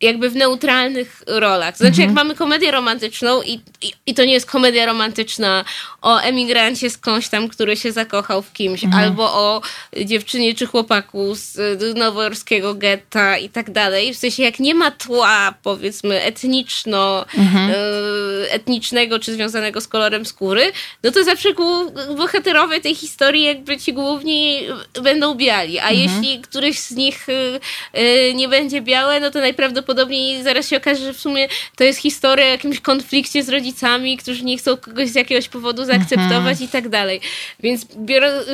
[0.00, 1.76] jakby w neutralnych rolach.
[1.76, 2.08] Znaczy, mhm.
[2.08, 5.64] jak mamy komedię romantyczną i, i, i, to nie jest komedia romantyczna
[6.02, 9.04] o emigrancie skądś tam, który się zakochał w kimś, mhm.
[9.04, 9.62] albo o
[10.04, 11.58] dziewczynie czy chłopaku z
[11.96, 14.14] nowojorskiego getta i tak dalej.
[14.14, 17.70] W sensie, jak nie ma tła, powiedzmy, etniczno, mhm.
[17.70, 21.48] y, etnicznego czy związanego z kolorem skóry, no to zawsze
[22.16, 24.66] bohaterowie tej historii jakby ci główni
[25.02, 26.00] będą biali, a mhm.
[26.00, 27.60] jeśli któryś z nich y,
[27.98, 31.84] y, nie będzie białe, no to najprawdopodobniej prawdopodobnie zaraz się okaże, że w sumie to
[31.84, 36.52] jest historia o jakimś konflikcie z rodzicami, którzy nie chcą kogoś z jakiegoś powodu zaakceptować
[36.52, 36.64] mhm.
[36.64, 37.20] i tak dalej.
[37.60, 37.86] Więc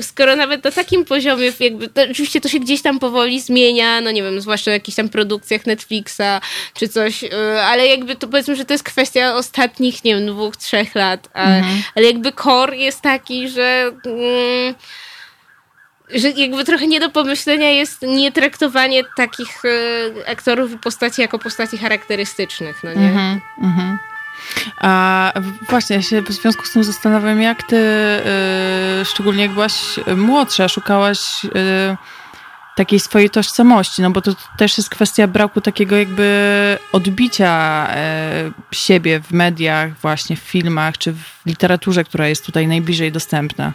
[0.01, 4.11] skoro nawet na takim poziomie, jakby, to, oczywiście to się gdzieś tam powoli zmienia, no
[4.11, 6.41] nie wiem, zwłaszcza w jakichś tam produkcjach Netflixa
[6.75, 10.57] czy coś, y, ale jakby to powiedzmy, że to jest kwestia ostatnich, nie wiem, dwóch,
[10.57, 11.83] trzech lat, a, mhm.
[11.95, 13.93] ale jakby core jest taki, że...
[14.07, 14.75] Mm,
[16.15, 21.79] że jakby trochę nie do pomyślenia jest nietraktowanie takich e, aktorów i postaci jako postaci
[21.79, 23.09] charakterystycznych, no nie?
[23.09, 23.99] Mhm, mhm.
[24.81, 25.33] A
[25.69, 29.75] właśnie, ja się w związku z tym zastanawiam, jak ty, y, szczególnie jak byłaś
[30.17, 31.49] młodsza, szukałaś y,
[32.77, 37.89] takiej swojej tożsamości, no bo to też jest kwestia braku takiego jakby odbicia
[38.71, 43.73] y, siebie w mediach, właśnie w filmach, czy w literaturze, która jest tutaj najbliżej dostępna.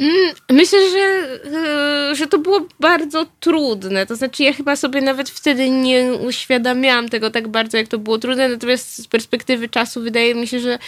[0.00, 4.06] Mm, myślę, że, e, że to było bardzo trudne.
[4.06, 8.18] To znaczy, ja chyba sobie nawet wtedy nie uświadamiałam tego tak bardzo, jak to było
[8.18, 8.48] trudne.
[8.48, 10.78] Natomiast z perspektywy czasu wydaje mi się, że,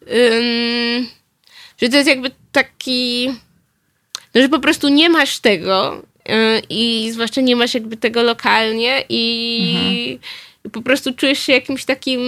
[0.00, 1.08] um,
[1.82, 3.28] że to jest jakby taki.
[4.34, 9.04] No, że po prostu nie masz tego e, i zwłaszcza nie masz jakby tego lokalnie
[9.08, 9.94] i, mhm.
[9.94, 10.20] i
[10.72, 12.20] po prostu czujesz się jakimś takim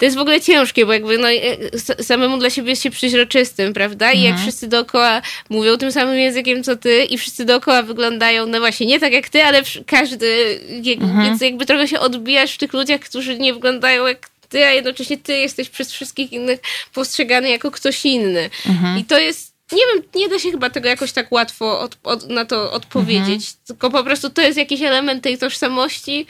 [0.00, 3.72] to jest w ogóle ciężkie, bo jakby no, e, samemu dla siebie jest się przeźroczystym,
[3.72, 4.12] prawda?
[4.12, 4.34] I mhm.
[4.34, 8.86] jak wszyscy dookoła mówią tym samym językiem, co ty i wszyscy dookoła wyglądają, no właśnie,
[8.86, 10.60] nie tak jak ty, ale każdy,
[11.00, 11.24] mhm.
[11.24, 15.18] więc jakby trochę się odbijasz w tych ludziach, którzy nie wyglądają jak ty, a jednocześnie
[15.18, 16.60] ty jesteś przez wszystkich innych
[16.94, 18.50] postrzegany jako ktoś inny.
[18.66, 18.98] Mhm.
[18.98, 22.28] I to jest nie wiem, nie da się chyba tego jakoś tak łatwo od, od,
[22.28, 23.56] na to odpowiedzieć, mhm.
[23.66, 26.26] tylko po prostu to jest jakiś element tej tożsamości,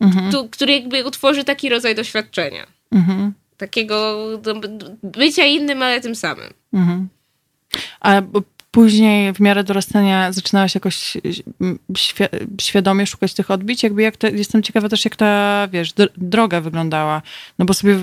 [0.00, 0.32] mhm.
[0.32, 2.66] tu, który jakby utworzy taki rodzaj doświadczenia.
[2.92, 3.32] Mhm.
[3.56, 4.16] Takiego
[5.02, 6.50] bycia innym, ale tym samym.
[6.72, 7.08] Mhm.
[8.00, 8.22] A
[8.70, 11.16] później w miarę dorastania zaczynałaś jakoś
[11.96, 12.24] świ
[12.60, 13.82] świadomie szukać tych odbić?
[13.82, 17.22] Jakby jak te, jestem ciekawa też, jak ta, wiesz, droga wyglądała.
[17.58, 17.96] No bo sobie,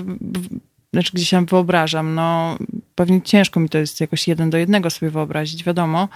[0.92, 2.58] znaczy gdzieś tam wyobrażam, no
[2.94, 6.08] pewnie ciężko mi to jest jakoś jeden do jednego sobie wyobrazić, wiadomo.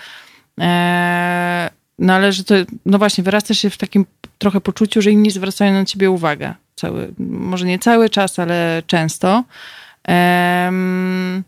[0.59, 2.55] Eee, no ale że to,
[2.87, 4.07] no właśnie, wyrastasz się w takim
[4.39, 6.55] trochę poczuciu, że inni zwracają na ciebie uwagę.
[6.77, 9.45] Cały, może nie cały czas, ale często.
[10.09, 11.45] Um,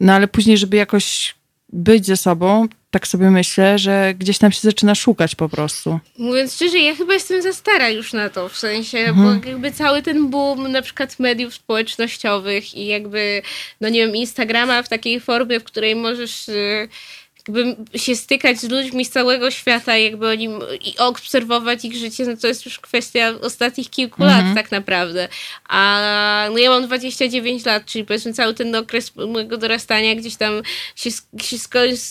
[0.00, 1.34] no ale później, żeby jakoś
[1.72, 6.00] być ze sobą, tak sobie myślę, że gdzieś tam się zaczyna szukać po prostu.
[6.18, 9.40] Mówiąc szczerze, ja chyba jestem za stara już na to, w sensie, mhm.
[9.40, 13.42] bo jakby cały ten boom na przykład mediów społecznościowych i jakby,
[13.80, 16.88] no nie wiem, Instagrama w takiej formie, w której możesz y,
[17.48, 20.48] jakby się stykać z ludźmi z całego świata jakby oni,
[20.84, 24.54] i obserwować ich życie, no to jest już kwestia ostatnich kilku lat mhm.
[24.54, 25.28] tak naprawdę.
[25.68, 30.62] A no ja mam 29 lat, czyli powiedzmy cały ten okres mojego dorastania gdzieś tam
[30.96, 31.10] się,
[31.42, 31.56] się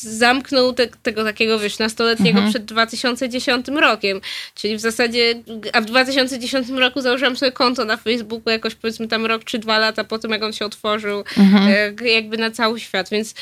[0.01, 2.49] zamknął te, tego takiego, wiesz, nastoletniego mhm.
[2.49, 4.21] przed 2010 rokiem.
[4.55, 9.25] Czyli w zasadzie, a w 2010 roku założyłam sobie konto na Facebooku jakoś powiedzmy tam
[9.25, 11.67] rok czy dwa lata po tym, jak on się otworzył mhm.
[12.01, 13.33] E, jakby na cały świat, więc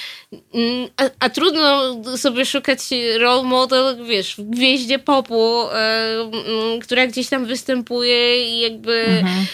[0.54, 1.85] mm, a, a trudno
[2.18, 2.80] sobie szukać
[3.20, 6.30] role model, wiesz, w gwieździe popu, e,
[6.82, 9.46] która gdzieś tam występuje i jakby mhm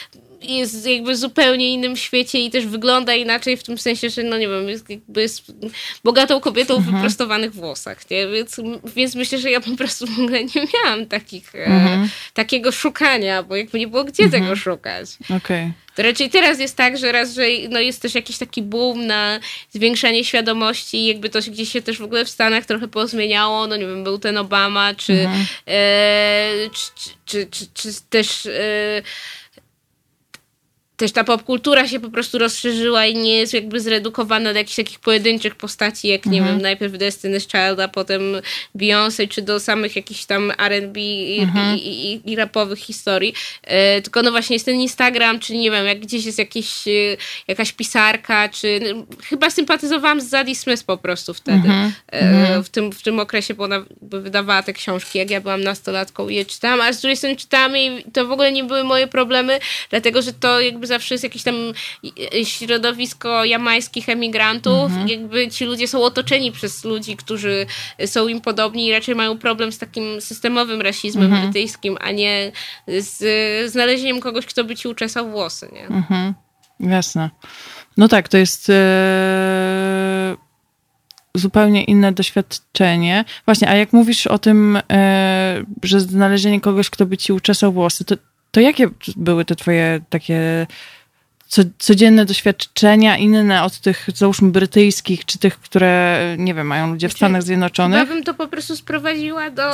[0.43, 4.37] jest jakby w zupełnie innym świecie i też wygląda inaczej w tym sensie, że no
[4.37, 5.51] nie wiem, jest, jakby jest
[6.03, 6.95] bogatą kobietą mhm.
[6.95, 8.27] w wyprostowanych włosach, nie?
[8.27, 8.61] Więc,
[8.95, 12.03] więc myślę, że ja po prostu w ogóle nie miałam takich, e, mhm.
[12.03, 14.43] e, takiego szukania, bo jakby nie było gdzie mhm.
[14.43, 15.09] tego szukać.
[15.23, 15.37] Okej.
[15.37, 15.73] Okay.
[15.95, 19.39] To raczej teraz jest tak, że raz, że no jest też jakiś taki boom na
[19.69, 23.87] zwiększanie świadomości, jakby to gdzieś się też w ogóle w Stanach trochę pozmieniało, no nie
[23.87, 25.45] wiem, był ten Obama, czy, mhm.
[25.67, 29.01] e, czy, czy, czy, czy, też e,
[31.01, 34.99] też ta popkultura się po prostu rozszerzyła i nie jest jakby zredukowana do jakichś takich
[34.99, 36.55] pojedynczych postaci, jak nie mhm.
[36.55, 38.21] wiem, najpierw Destiny's Child, a potem
[38.75, 41.77] Beyoncé, czy do samych jakichś tam R&B i, mhm.
[41.77, 43.33] i, i, i, rapowych historii.
[43.63, 47.17] E, tylko no właśnie jest ten Instagram, czy nie wiem, jak gdzieś jest jakieś, e,
[47.47, 51.93] jakaś pisarka, czy no, chyba sympatyzowałam z Zadie Smith po prostu wtedy, mhm.
[52.11, 52.63] e, mhm.
[52.63, 56.35] w, tym, w tym okresie, bo ona wydawała te książki, jak ja byłam nastolatką i
[56.35, 59.59] je czytałam, a z drugiej strony czytałam i to w ogóle nie były moje problemy,
[59.89, 61.55] dlatego, że to jakby zawsze jest jakieś tam
[62.43, 64.91] środowisko jamańskich emigrantów.
[64.91, 65.07] Mhm.
[65.07, 67.65] Jakby ci ludzie są otoczeni przez ludzi, którzy
[68.05, 71.41] są im podobni i raczej mają problem z takim systemowym rasizmem mhm.
[71.41, 72.51] brytyjskim, a nie
[72.87, 75.69] z znalezieniem kogoś, kto by ci uczesał włosy.
[75.73, 75.87] Nie?
[75.87, 76.33] Mhm.
[76.79, 77.29] Jasne.
[77.97, 80.35] No tak, to jest e,
[81.35, 83.25] zupełnie inne doświadczenie.
[83.45, 88.05] Właśnie, a jak mówisz o tym, e, że znalezienie kogoś, kto by ci uczesał włosy,
[88.05, 88.15] to,
[88.51, 90.67] to jakie były te twoje takie
[91.47, 97.09] co, codzienne doświadczenia inne od tych, załóżmy, brytyjskich, czy tych, które, nie wiem, mają ludzie
[97.09, 97.99] w Stanach Zjednoczonych?
[97.99, 99.71] Ja bym to po prostu sprowadziła do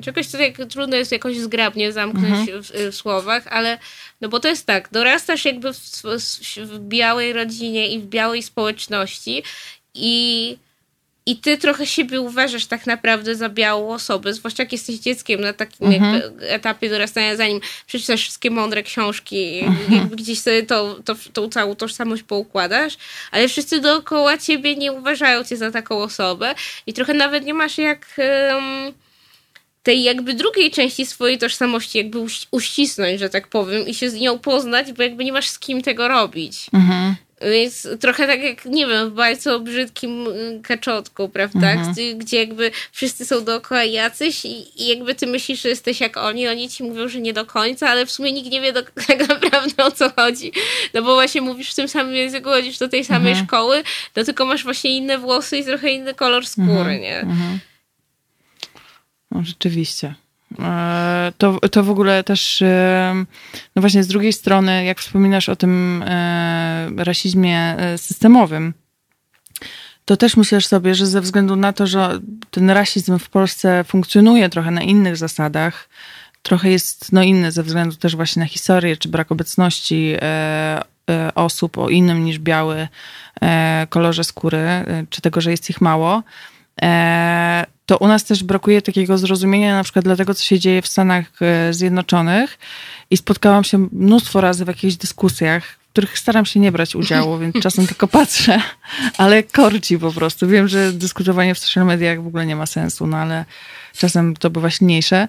[0.00, 2.62] czegoś, co jak, trudno jest jakoś zgrabnie zamknąć mhm.
[2.62, 3.78] w, w, słowach, ale
[4.20, 8.42] no bo to jest tak, dorastasz jakby w, w, w białej rodzinie i w białej
[8.42, 9.42] społeczności
[9.94, 10.58] i
[11.26, 15.52] i ty trochę siebie uważasz tak naprawdę za białą osobę, zwłaszcza jak jesteś dzieckiem na
[15.52, 16.22] takim mhm.
[16.40, 20.08] etapie dorastania, zanim przeczytasz wszystkie mądre książki, mhm.
[20.08, 22.96] gdzieś sobie to, to, tą całą tożsamość poukładasz,
[23.30, 26.54] ale wszyscy dookoła ciebie nie uważają cię za taką osobę
[26.86, 28.16] i trochę nawet nie masz jak...
[28.50, 28.94] Um,
[29.82, 32.18] tej jakby drugiej części swojej tożsamości jakby
[32.50, 35.82] uścisnąć, że tak powiem, i się z nią poznać, bo jakby nie masz z kim
[35.82, 36.66] tego robić.
[36.72, 37.14] Mhm.
[37.50, 41.70] Więc trochę tak jak, nie wiem, w bajce o brzydkim y, kaczotku, prawda?
[41.70, 41.92] Mhm.
[41.92, 46.16] Gdzie, gdzie, jakby wszyscy są dookoła jacyś i, i, jakby ty myślisz, że jesteś jak
[46.16, 48.82] oni, oni ci mówią, że nie do końca, ale w sumie nikt nie wie do,
[49.06, 50.52] tak naprawdę o co chodzi.
[50.94, 53.46] No bo właśnie mówisz w tym samym języku, chodzisz do tej samej mhm.
[53.46, 53.82] szkoły,
[54.16, 57.00] no tylko masz właśnie inne włosy i trochę inny kolor skóry, mhm.
[57.00, 57.20] nie?
[57.20, 57.58] Mhm.
[59.30, 60.14] No, rzeczywiście.
[60.58, 63.24] E, to, to w ogóle też, e,
[63.76, 68.74] no właśnie z drugiej strony, jak wspominasz o tym e, rasizmie systemowym,
[70.04, 74.48] to też myślisz sobie, że ze względu na to, że ten rasizm w Polsce funkcjonuje
[74.48, 75.88] trochę na innych zasadach,
[76.42, 80.14] trochę jest no, inny ze względu też właśnie na historię, czy brak obecności
[81.34, 82.88] osób o innym niż biały
[83.88, 84.66] kolorze skóry,
[85.10, 86.22] czy tego, że jest ich mało,
[87.86, 90.86] to u nas też brakuje takiego zrozumienia na przykład dla tego, co się dzieje w
[90.86, 92.58] Stanach e, Zjednoczonych
[93.10, 97.38] i spotkałam się mnóstwo razy w jakichś dyskusjach, w których staram się nie brać udziału,
[97.42, 98.60] więc czasem tylko patrzę,
[99.18, 100.48] ale korci po prostu.
[100.48, 103.44] Wiem, że dyskutowanie w social mediach w ogóle nie ma sensu, no ale
[103.96, 105.28] czasem to bywa silniejsze.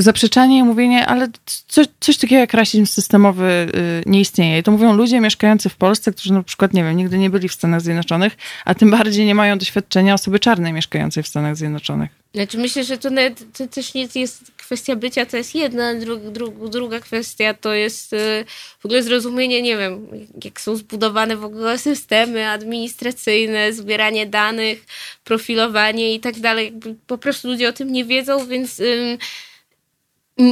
[0.00, 1.28] Zaprzeczanie i mówienie, ale
[1.66, 4.58] coś, coś takiego jak rasizm systemowy y, nie istnieje.
[4.58, 7.48] I to mówią ludzie mieszkający w Polsce, którzy na przykład, nie wiem, nigdy nie byli
[7.48, 12.10] w Stanach Zjednoczonych, a tym bardziej nie mają doświadczenia osoby czarnej mieszkającej w Stanach Zjednoczonych.
[12.34, 16.16] Znaczy myślę, że to, nawet, to też nie jest kwestia bycia, to jest jedna, dru,
[16.16, 18.44] dru, druga kwestia to jest y,
[18.80, 20.06] w ogóle zrozumienie, nie wiem,
[20.44, 24.86] jak są zbudowane w ogóle systemy administracyjne, zbieranie danych,
[25.24, 26.72] profilowanie i tak dalej.
[27.06, 28.82] Po prostu ludzie o tym nie wiedzą, więc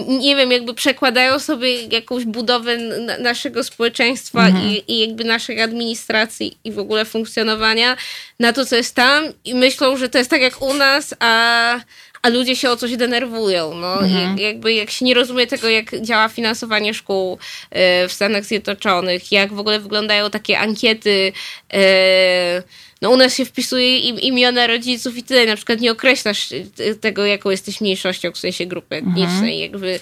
[0.09, 2.79] nie wiem, jakby przekładają sobie jakąś budowę
[3.19, 4.65] naszego społeczeństwa mhm.
[4.65, 7.97] i, i, jakby naszej administracji i w ogóle funkcjonowania
[8.41, 11.81] na to, co jest tam i myślą, że to jest tak jak u nas, a,
[12.27, 13.75] a ludzie się o coś denerwują.
[13.75, 14.03] No.
[14.03, 14.39] Mhm.
[14.39, 17.39] jakby jak się nie rozumie tego, jak działa finansowanie szkół
[17.71, 21.33] e, w Stanach Zjednoczonych, jak w ogóle wyglądają takie ankiety
[21.73, 22.63] e,
[23.03, 26.67] no u nas się wpisuje im, imiona rodziców i tyle, na przykład nie określasz y,
[27.01, 29.13] tego, jaką jesteś mniejszością, w sensie grupy mhm.
[29.13, 29.73] etnicznej, mhm.
[29.73, 30.01] jakby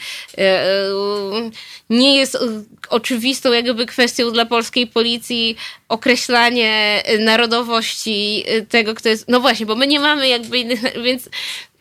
[1.90, 2.38] nie jest
[2.88, 5.56] oczywistą jakby kwestią dla polskiej policji
[5.88, 11.28] określanie narodowości tego, kto jest, no właśnie, bo my nie mamy jakby innych, więc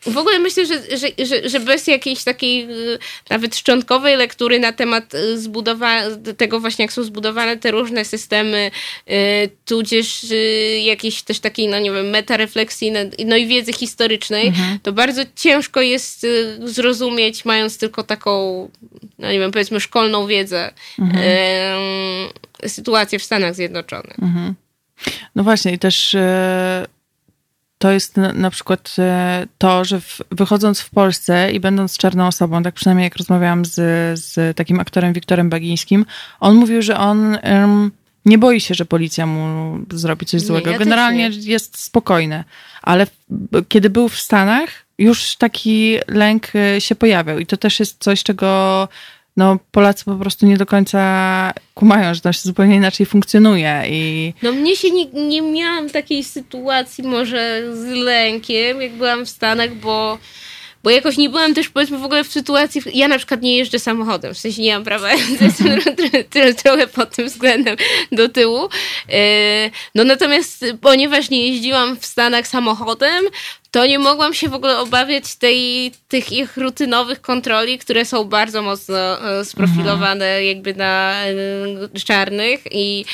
[0.06, 2.98] w ogóle myślę, że, że, że, że bez jakiejś takiej y,
[3.30, 6.04] nawet szczątkowej lektury na temat y, zbudowania,
[6.36, 8.70] tego właśnie, jak są zbudowane te różne systemy,
[9.10, 9.12] y,
[9.64, 10.26] tudzież
[10.82, 12.92] jakiejś też takiej, no nie wiem, metarefleksji,
[13.26, 14.78] no i wiedzy historycznej, mhm.
[14.82, 16.26] to bardzo ciężko jest
[16.64, 18.30] zrozumieć, mając tylko taką,
[19.18, 21.24] no nie wiem, powiedzmy szkolną wiedzę, mhm.
[22.66, 24.18] sytuację w Stanach Zjednoczonych.
[24.22, 24.54] Mhm.
[25.34, 26.16] No właśnie i też
[27.78, 32.26] to jest na, na przykład e, to, że w, wychodząc w Polsce i będąc czarną
[32.26, 33.74] osobą, tak przynajmniej jak rozmawiałam z,
[34.20, 36.06] z takim aktorem Wiktorem Bagińskim,
[36.40, 37.90] on mówił, że on um,
[38.24, 40.70] nie boi się, że policja mu zrobi coś złego.
[40.70, 42.44] ja Generalnie jest spokojny,
[42.82, 43.06] ale
[43.68, 48.22] kiedy był w Stanach, już taki lęk e, się pojawiał i to też jest coś,
[48.22, 48.88] czego
[49.36, 54.34] no Polacy po prostu nie do końca kumają, że to się zupełnie inaczej funkcjonuje i...
[54.42, 59.74] No mnie się nie, nie miałam takiej sytuacji może z lękiem, jak byłam w Stanach,
[59.74, 60.18] bo
[60.84, 63.78] bo jakoś nie byłam też powiedzmy w ogóle w sytuacji, ja na przykład nie jeżdżę
[63.78, 65.80] samochodem, w sensie nie mam prawa, jestem
[66.62, 67.76] trochę pod tym względem
[68.12, 68.68] do tyłu.
[69.12, 73.24] E, no natomiast ponieważ nie jeździłam w Stanach samochodem,
[73.74, 78.62] to nie mogłam się w ogóle obawiać tej, tych ich rutynowych kontroli, które są bardzo
[78.62, 80.44] mocno e, sprofilowane mhm.
[80.44, 81.14] jakby na
[81.94, 83.04] e, czarnych i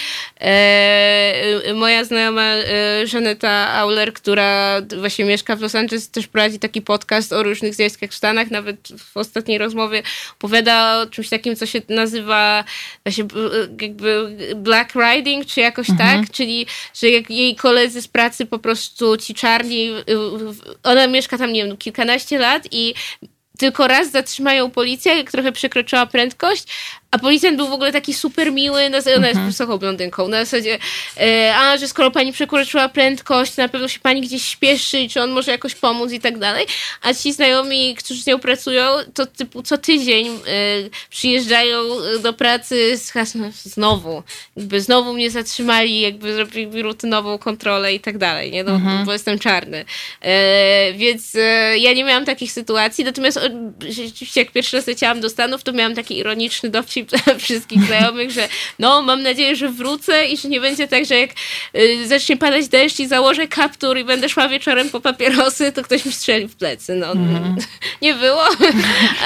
[0.40, 6.82] e, moja znajoma e, Żaneta Auler, która właśnie mieszka w Los Angeles, też prowadzi taki
[6.82, 10.02] podcast o różnych zjawiskach w Stanach, nawet w ostatniej rozmowie
[10.38, 12.64] opowiada o czymś takim, co się nazywa
[13.04, 13.24] właśnie
[13.80, 16.08] jakby black riding, czy jakoś mhm.
[16.24, 19.90] tak, czyli że jak jej koledzy z pracy po prostu ci czarni
[20.82, 22.94] ona mieszka tam, nie wiem, kilkanaście lat i
[23.58, 26.64] tylko raz zatrzymają policję, jak trochę przekroczyła prędkość,
[27.10, 29.46] a policjant był w ogóle taki super miły, na, ona jest Mhm.
[29.46, 30.78] wysoką blondynką, na zasadzie,
[31.20, 35.30] e, a, że skoro pani przekroczyła prędkość, na pewno się pani gdzieś śpieszy, czy on
[35.30, 36.66] może jakoś pomóc i tak dalej,
[37.02, 38.82] a ci znajomi, którzy z nią pracują,
[39.14, 40.38] to typu co tydzień e,
[41.10, 41.82] przyjeżdżają
[42.22, 44.22] do pracy z hasłem znowu,
[44.56, 49.04] jakby znowu mnie zatrzymali, jakby zrobili rutynową kontrolę i tak dalej, nie, no, Mhm.
[49.06, 49.84] bo jestem czarny.
[50.22, 53.40] E, więc e, ja nie miałam takich sytuacji, natomiast o,
[53.88, 58.30] rzeczywiście jak pierwszy raz leciałam do Stanów, to miałam taki ironiczny dowcip dla wszystkich znajomych,
[58.30, 58.48] że
[58.78, 61.30] no, mam nadzieję, że wrócę i że nie będzie tak, że jak
[61.76, 66.04] y, zacznie padać deszcz i założę kaptur i będę szła wieczorem po papierosy, to ktoś
[66.04, 66.94] mi strzeli w plecy.
[66.94, 67.14] No,
[68.02, 68.44] nie było.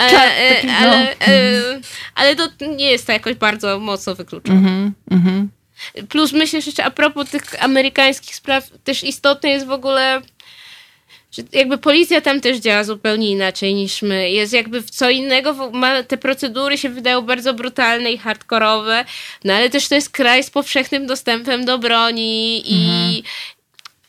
[0.04, 0.72] E, e, taki, no.
[0.76, 1.80] ale, e,
[2.14, 4.58] ale to nie jest to jakoś bardzo mocno wykluczone.
[4.58, 5.48] Mhm, mhm.
[6.08, 10.22] Plus myślę, że jeszcze a propos tych amerykańskich spraw, też istotne jest w ogóle,
[11.52, 14.30] jakby policja tam też działa zupełnie inaczej niż my.
[14.30, 19.04] Jest jakby w co innego, ma, te procedury się wydają bardzo brutalne i hardkorowe,
[19.44, 23.22] no ale też to jest kraj z powszechnym dostępem do broni i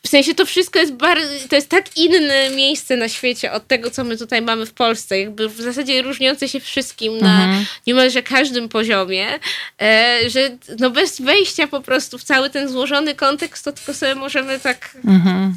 [0.05, 3.91] w sensie to wszystko jest bardzo, to jest tak inne miejsce na świecie od tego,
[3.91, 5.19] co my tutaj mamy w Polsce.
[5.19, 7.47] Jakby w zasadzie różniące się wszystkim na
[7.87, 9.27] niemalże każdym poziomie,
[9.81, 14.15] e, że no bez wejścia po prostu w cały ten złożony kontekst, to tylko sobie
[14.15, 14.97] możemy tak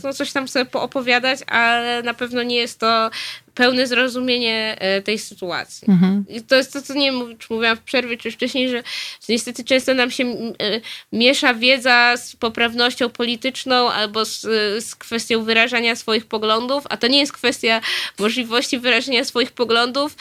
[0.04, 3.10] no coś tam sobie poopowiadać, ale na pewno nie jest to
[3.58, 5.88] pełne zrozumienie e, tej sytuacji.
[6.28, 8.82] I to jest to, co nie wiem, czy mówiłam w przerwie, czy wcześniej, że,
[9.28, 10.80] niestety często nam się e,
[11.12, 17.06] miesza wiedza z poprawnością polityczną albo z, e, z kwestią wyrażania swoich poglądów, a to
[17.06, 17.80] nie jest kwestia
[18.18, 20.16] możliwości wyrażania swoich poglądów,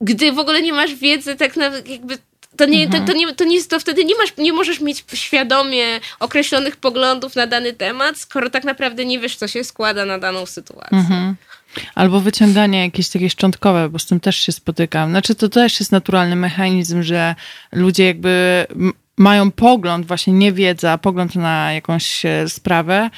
[0.00, 2.18] gdy w ogóle nie masz wiedzy, tak na, jakby
[2.56, 6.00] to nie, to, to, nie, to, nie, to wtedy nie, masz, nie możesz mieć świadomie
[6.20, 10.46] określonych poglądów na dany temat, skoro tak naprawdę nie wiesz, co się składa na daną
[10.46, 10.98] sytuację.
[10.98, 11.34] Mhm.
[11.94, 15.10] Albo wyciąganie jakieś takie szczątkowe, bo z tym też się spotykam.
[15.10, 17.34] Znaczy, to też jest naturalny mechanizm, że
[17.72, 18.66] ludzie jakby
[19.16, 23.10] mają pogląd, właśnie nie wiedza, pogląd na jakąś e, sprawę.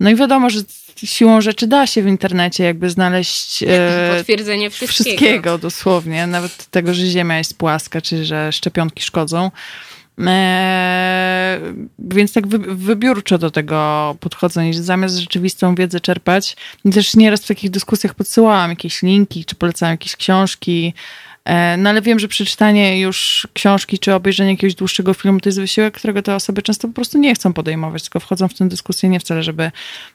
[0.00, 0.60] No i wiadomo, że
[0.96, 5.10] siłą rzeczy da się w internecie jakby znaleźć e, Potwierdzenie wszystkiego.
[5.10, 9.50] wszystkiego dosłownie, nawet tego, że Ziemia jest płaska, czy że szczepionki szkodzą.
[10.18, 11.60] Eee,
[11.98, 16.56] więc tak wy, wybiórczo do tego podchodzę, niż zamiast rzeczywistą wiedzę czerpać.
[16.94, 20.94] Też nieraz w takich dyskusjach podsyłałam jakieś linki, czy polecałam jakieś książki.
[21.44, 25.60] E, No ale wiem, że przeczytanie już książki, czy obejrzenie jakiegoś dłuższego filmu to jest
[25.60, 29.08] wysiłek, którego te osoby często po prostu nie chcą podejmować, tylko wchodzą w tę dyskusję
[29.08, 29.70] nie wcale, żeby,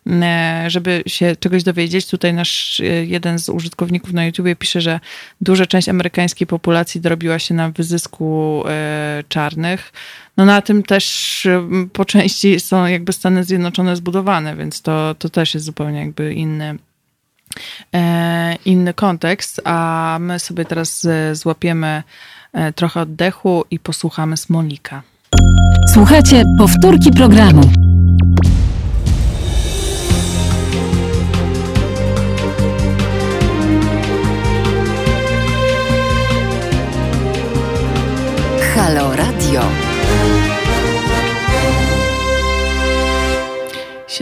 [0.07, 2.07] e, żeby się czegoś dowiedzieć.
[2.07, 4.99] Tutaj nasz e, jeden z użytkowników na YouTubie pisze, że
[5.41, 8.63] duża część amerykańskiej populacji dorobiła się na wyzysku
[9.29, 9.93] czarnych.
[10.37, 11.47] No na tym też
[11.93, 16.77] po części są jakby Stany Zjednoczone zbudowane, więc to, to też jest zupełnie jakby inny,
[18.65, 22.03] inny kontekst, a my sobie teraz e, złapiemy
[22.53, 25.01] e, trochę oddechu i posłuchamy Smolika.
[25.93, 27.86] Słuchajcie powtórki programu.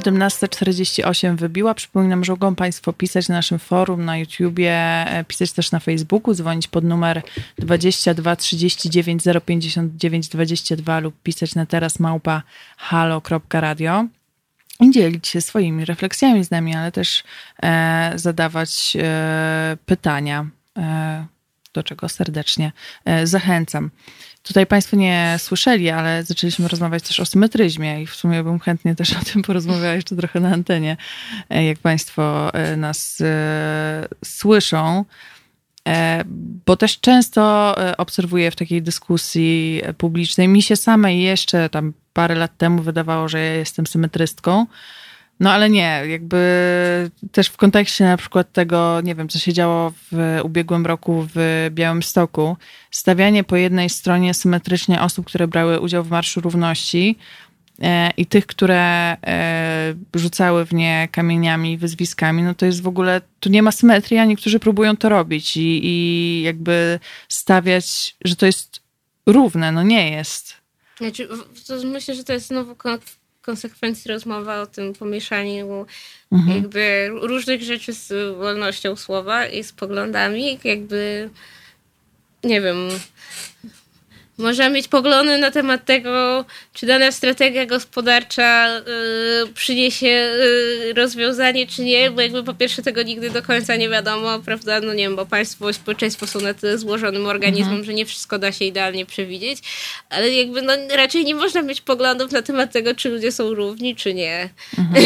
[0.06, 1.74] 17.48 wybiła.
[1.74, 6.34] Przypominam, że mogą Państwo pisać na naszym forum, na YouTubie, e, pisać też na Facebooku,
[6.34, 7.22] dzwonić pod numer
[7.58, 12.44] 22 39 059 22 lub pisać na teraz małpa
[12.78, 14.06] halo.radio
[14.80, 17.24] i dzielić się swoimi refleksjami z nami, ale też
[17.64, 20.46] e, zadawać e, pytania,
[20.78, 21.26] e,
[21.74, 22.72] do czego serdecznie
[23.06, 23.92] e, zachęcam.
[24.48, 28.96] Tutaj Państwo nie słyszeli, ale zaczęliśmy rozmawiać też o symetryzmie i w sumie bym chętnie
[28.96, 30.98] też o tym porozmawiała jeszcze trochę na antenie,
[31.50, 35.06] e, jak Państwo e, nas e, słyszą.
[36.66, 42.58] Bo też często obserwuję w takiej dyskusji publicznej, mi się samej jeszcze tam parę lat
[42.58, 44.66] temu wydawało, że ja jestem symetrystką,
[45.40, 46.40] no ale nie, jakby
[47.32, 51.68] też w kontekście na przykład tego, nie wiem, co się działo w ubiegłym roku w
[51.72, 52.58] Białymstoku,
[52.92, 57.18] stawianie po jednej stronie symetrycznie osób, które brały udział w Marszu Równości
[57.82, 63.22] e, i tych, które e, rzucały w nie kamieniami wyzwiskami, no to jest w ogóle,
[63.40, 68.46] tu nie ma symetrii, a niektórzy próbują to robić i, i jakby stawiać, że to
[68.46, 68.82] jest
[69.26, 70.54] równe, no nie jest.
[70.98, 71.28] Znaczy,
[71.86, 72.76] myślę, że to jest znowu
[73.46, 75.86] konsekwencji rozmowa o tym pomieszaniu
[76.48, 81.30] jakby różnych rzeczy z wolnością słowa i z poglądami, jakby
[82.44, 82.78] nie wiem.
[84.38, 91.82] Można mieć poglądy na temat tego, czy dana strategia gospodarcza y, przyniesie y, rozwiązanie, czy
[91.82, 94.80] nie, bo jakby po pierwsze tego nigdy do końca nie wiadomo, prawda?
[94.82, 97.86] No nie wiem, bo państwo społeczeństwo są na tyle złożonym organizmem, mhm.
[97.86, 99.60] że nie wszystko da się idealnie przewidzieć,
[100.10, 103.96] ale jakby no, raczej nie można mieć poglądów na temat tego, czy ludzie są równi,
[103.96, 104.50] czy nie.
[104.78, 105.06] Mhm.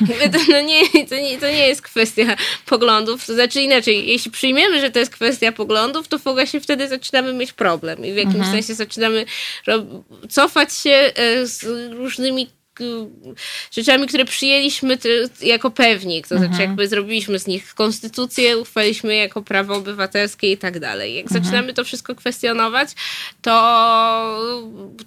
[0.32, 4.80] to, no nie, to, nie, to nie jest kwestia poglądów, to znaczy inaczej, jeśli przyjmiemy,
[4.80, 8.57] że to jest kwestia poglądów, to właśnie wtedy zaczynamy mieć problem i w jakimś mhm
[8.62, 9.24] sensie zaczynamy
[10.28, 12.48] cofać się e, z różnymi
[13.72, 14.98] rzeczami, które przyjęliśmy
[15.40, 16.68] jako pewnik, to znaczy mhm.
[16.70, 21.14] jakby zrobiliśmy z nich konstytucję, uchwaliliśmy jako prawo obywatelskie i tak dalej.
[21.14, 21.44] Jak mhm.
[21.44, 22.88] zaczynamy to wszystko kwestionować,
[23.42, 24.40] to,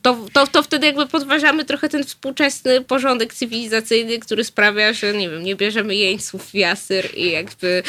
[0.01, 5.29] to, to, to wtedy jakby podważamy trochę ten współczesny porządek cywilizacyjny, który sprawia, że nie
[5.29, 7.83] wiem, nie bierzemy jeńców w jasyr i jakby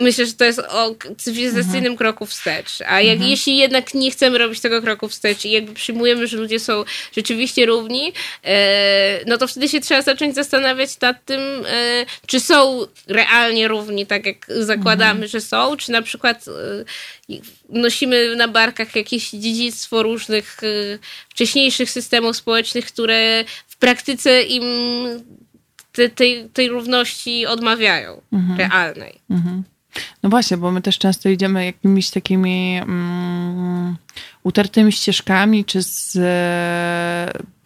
[0.00, 1.96] Myślę, że to jest o cywilizacyjnym mhm.
[1.96, 2.78] kroku wstecz.
[2.86, 3.30] A jak, mhm.
[3.30, 7.66] jeśli jednak nie chcemy robić tego kroku wstecz i jakby przyjmujemy, że ludzie są rzeczywiście
[7.66, 8.12] równi,
[8.44, 14.06] e, no to wtedy się trzeba zacząć zastanawiać nad tym, e, czy są realnie równi,
[14.06, 15.28] tak jak zakładamy, mhm.
[15.28, 17.34] że są, czy na przykład e,
[17.68, 24.64] nosimy na barkach jakieś dziedzictwo różnych e, wcześniejszych systemów społecznych, które w praktyce im
[25.92, 28.58] te, tej, tej równości odmawiają, mhm.
[28.58, 29.20] realnej.
[30.22, 33.96] No właśnie, bo my też często idziemy jakimiś takimi mm,
[34.42, 36.12] utartymi ścieżkami czy z,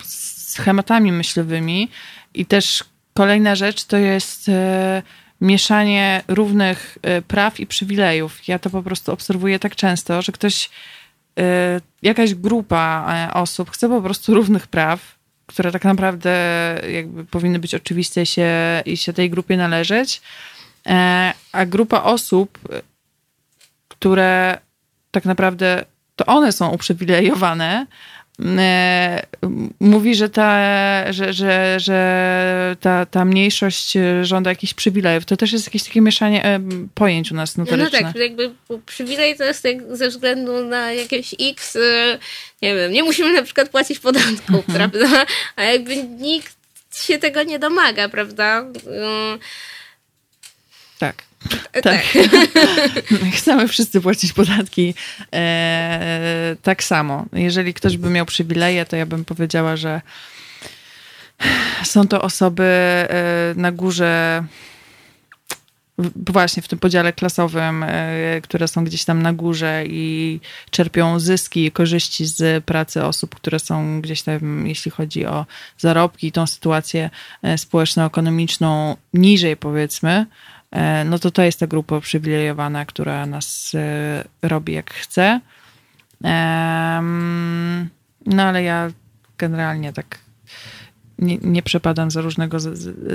[0.03, 1.89] z schematami myślowymi
[2.35, 5.03] i też kolejna rzecz to jest e,
[5.41, 8.49] mieszanie równych e, praw i przywilejów.
[8.49, 10.71] Ja to po prostu obserwuję tak często, że ktoś,
[11.39, 16.33] e, jakaś grupa osób chce po prostu równych praw, które tak naprawdę
[16.93, 18.49] jakby powinny być oczywiste się,
[18.85, 20.60] i się tej grupie należeć, E,
[21.53, 22.59] a grupa osób,
[23.89, 24.59] które
[25.11, 25.85] tak naprawdę
[26.17, 27.87] to one są uprzywilejowane,
[28.59, 29.27] e,
[29.81, 35.25] mówi, że ta, że, że, że ta, ta mniejszość żąda jakichś przywilejów.
[35.25, 36.61] To też jest jakieś takie mieszanie e,
[36.95, 38.01] pojęć u nas notoryczne.
[38.01, 38.51] No, no tak, jakby
[38.87, 41.79] przywilej to jest tak ze względu na jakieś x,
[42.63, 44.91] nie wiem, nie musimy na przykład płacić podatków, mhm.
[44.91, 45.25] prawda?
[45.57, 46.57] A jakby nikt
[46.95, 48.65] się tego nie domaga, prawda?
[51.01, 51.23] Tak.
[51.73, 51.83] Tak.
[51.83, 52.03] tak.
[53.37, 54.95] Chcemy wszyscy płacić podatki
[55.33, 57.27] e, tak samo.
[57.33, 60.01] Jeżeli ktoś by miał przywileje, to ja bym powiedziała, że
[61.85, 63.09] są to osoby e,
[63.57, 64.45] na górze
[66.17, 70.41] właśnie w tym podziale klasowym, e, które są gdzieś tam na górze i
[70.71, 75.47] czerpią zyski i korzyści z pracy osób, które są gdzieś tam, jeśli chodzi o
[75.79, 77.11] zarobki i tą sytuację
[77.43, 80.27] e, społeczno-ekonomiczną niżej powiedzmy,
[80.60, 80.60] E,
[81.05, 85.41] no to to jest ta grupa uprzywilejowana, która nas e, robi jak chce.
[88.27, 88.91] No ale ja
[89.39, 90.19] generalnie tak
[91.21, 92.59] nie, nie przepadam za różnego,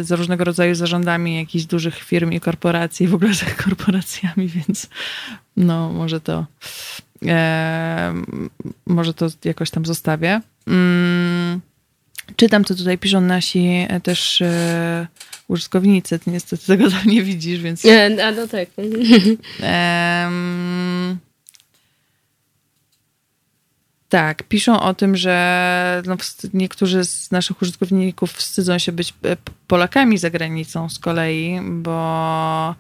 [0.02, 4.90] za różnego rodzaju zarządami jakichś dużych firm i korporacji, w ogóle za korporacjami, więc
[5.58, 6.46] no może to
[7.26, 8.14] e,
[8.86, 10.42] może to jakoś tam zostawię.
[10.68, 11.62] Mm,
[12.36, 15.08] czytam, co tutaj piszą nasi też e,
[15.48, 16.20] użytkownicy.
[16.20, 17.86] Ty niestety tego tam nie widzisz, więc...
[18.24, 18.70] A no tak.
[18.78, 21.18] Um,
[24.10, 26.18] tak, piszą o tym, że no,
[26.54, 29.38] niektórzy z naszych użytkowników wstydzą się być e,
[29.68, 32.76] Polakami za granicą z kolei, bo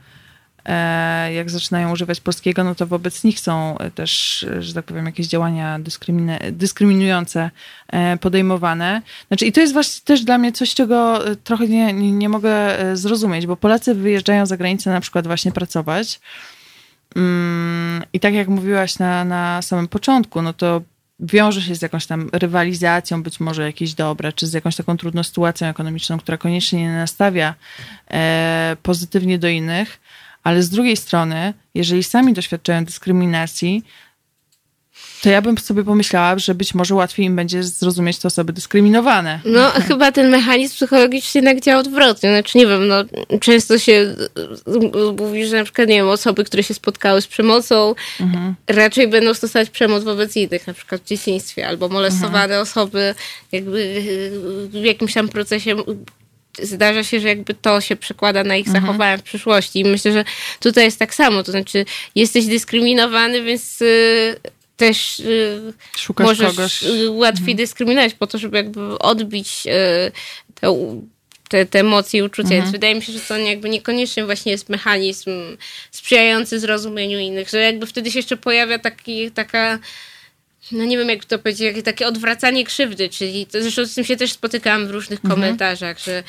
[1.34, 5.80] jak zaczynają używać polskiego, no to wobec nich są też, że tak powiem, jakieś działania
[6.52, 7.52] dyskryminujące
[7.88, 9.02] e, podejmowane.
[9.28, 12.98] Znaczy, i to jest właśnie też dla mnie coś, czego trochę nie, nie, mogę e,
[12.98, 16.20] zrozumieć, bo Polacy wyjeżdżają za granicę na przykład właśnie pracować.
[17.16, 20.82] Mm, I tak jak mówiłaś na, na samym początku, no to
[21.20, 25.24] wiąże się z jakąś tam rywalizacją, być może jakieś dobre, czy z jakąś taką trudną
[25.24, 27.56] sytuacją ekonomiczną, która koniecznie nie nastawia
[28.12, 30.00] e, pozytywnie do innych.
[30.46, 33.84] Ale z drugiej strony, jeżeli sami doświadczają dyskryminacji,
[35.22, 39.40] to ja bym sobie pomyślała, że być może łatwiej im będzie zrozumieć te osoby dyskryminowane.
[39.46, 42.30] No, chyba ten mechanizm psychologiczny jednak działa odwrotnie.
[42.30, 42.96] Znaczy, nie wiem, no,
[43.40, 44.16] często się
[45.20, 48.56] mówi, że na przykład, nie wiem, osoby, które się spotkały z przemocą, mhm.
[48.68, 52.62] raczej będą stosować przemoc wobec innych, na przykład w dzieciństwie, albo molestowane mhm.
[52.62, 53.16] osoby
[53.52, 54.04] jakby
[54.70, 55.76] w jakimś tam procesie
[56.62, 58.86] zdarza się, że jakby to się przekłada na ich mhm.
[58.86, 59.80] zachowania w przyszłości.
[59.80, 60.26] I myślę, że
[60.60, 61.44] tutaj jest tak samo.
[61.44, 61.86] To znaczy,
[62.16, 64.40] jesteś dyskryminowany, więc y,
[64.78, 66.84] też y, Szukasz możesz kogoś.
[66.84, 67.58] Y, łatwiej mhm.
[67.58, 70.12] dyskryminować po to, żeby jakby odbić y,
[70.56, 70.68] te,
[71.50, 72.44] te, te emocje i uczucia.
[72.44, 72.62] Mhm.
[72.62, 75.32] Więc wydaje mi się, że to jakby niekoniecznie właśnie jest mechanizm
[75.92, 79.80] sprzyjający zrozumieniu innych, że jakby wtedy się jeszcze pojawia taki, taka
[80.72, 84.04] no nie wiem jak to powiedzieć, jakieś takie odwracanie krzywdy, czyli to, zresztą z tym
[84.04, 86.24] się też spotykałam w różnych komentarzach, że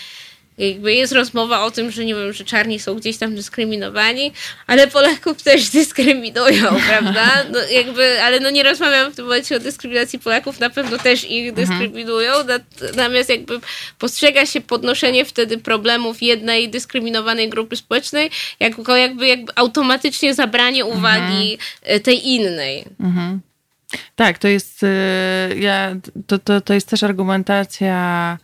[0.59, 4.33] jakby jest rozmowa o tym, że nie wiem, że czarni są gdzieś tam dyskryminowani,
[4.67, 7.45] ale Polaków też dyskryminują, prawda?
[7.53, 11.31] No jakby, ale no nie rozmawiam w tym momencie o dyskryminacji Polaków, na pewno też
[11.31, 12.33] ich dyskryminują,
[12.97, 13.61] natomiast jakby
[13.99, 18.31] postrzega się podnoszenie wtedy problemów jednej dyskryminowanej grupy społecznej
[18.61, 22.01] jako jakby, jakby automatycznie zabranie uwagi mhm.
[22.01, 22.85] tej innej.
[23.01, 23.41] Mhm.
[24.17, 24.87] Tak, to jest, y,
[25.59, 28.39] ja, to, to, to jest też argumentacja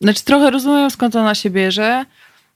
[0.00, 2.04] znaczy trochę rozumiem skąd ona się bierze.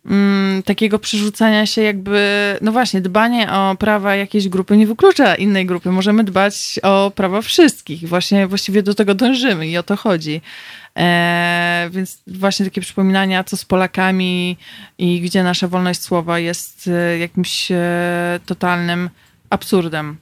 [0.07, 2.19] Mm, takiego przerzucania się jakby,
[2.61, 5.91] no właśnie, dbanie o prawa jakiejś grupy nie wyklucza innej grupy.
[5.91, 8.09] Możemy dbać o prawa wszystkich.
[8.09, 10.41] Właśnie właściwie do tego dążymy i o to chodzi.
[10.99, 14.57] E, więc właśnie takie przypominania, co z Polakami
[14.99, 19.11] i gdzie nasza wolność słowa jest e, jakimś e, totalnym
[19.51, 20.17] absurdem.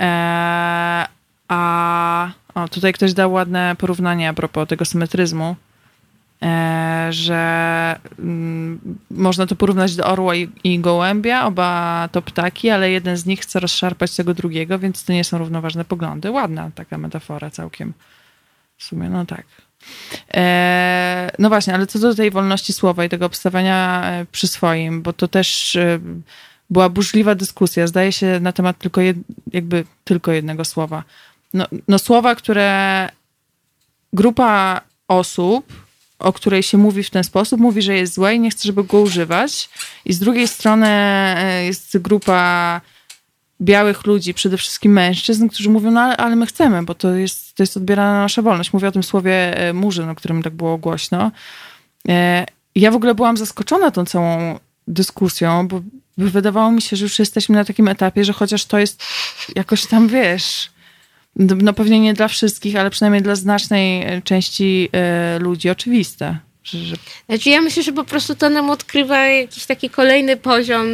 [0.00, 1.06] E,
[1.48, 5.56] a o, tutaj ktoś dał ładne porównanie a propos tego symetryzmu
[6.42, 12.90] E, że mm, można to porównać do orła i, i, gołębia, oba to ptaki, ale
[12.90, 16.30] jeden z nich chce rozszarpać tego drugiego, więc to nie są równoważne poglądy.
[16.30, 17.92] Ładna taka metafora całkiem.
[18.76, 19.44] W sumie, no tak.
[20.34, 25.02] E, no właśnie, ale co do tej wolności słowa i tego obstawiania e, przy swoim,
[25.02, 25.98] bo to też e,
[26.70, 29.16] była burzliwa dyskusja, zdaje się, na temat tylko jed,
[29.52, 31.04] jakby tylko jednego słowa.
[31.54, 33.08] No, no słowa, które
[34.12, 35.86] grupa osób
[36.18, 38.84] o której się mówi w ten sposób, mówi, że jest złe i nie chce, żeby
[38.84, 39.68] go używać.
[40.04, 42.80] I z drugiej strony e, jest grupa
[43.60, 47.54] białych ludzi, przede wszystkim mężczyzn, którzy mówią, no ale, ale my chcemy, bo to jest,
[47.54, 48.72] to jest odbierana nasza wolność.
[48.72, 51.30] Mówię o tym słowie e, murzyn, o którym tak było głośno.
[52.08, 54.58] E, ja w ogóle byłam zaskoczona tą całą
[54.88, 55.80] dyskusją, bo
[56.18, 59.02] wydawało mi się, że już jesteśmy na takim etapie, że chociaż to jest
[59.56, 60.70] jakoś tam, wiesz,
[61.36, 66.38] no pewnie nie dla wszystkich, ale przynajmniej dla znacznej e, części e, ludzi oczywiste.
[66.64, 66.96] Że, że...
[67.28, 70.86] Znaczy ja myślę, że po prostu to nam odkrywa jakiś taki kolejny poziom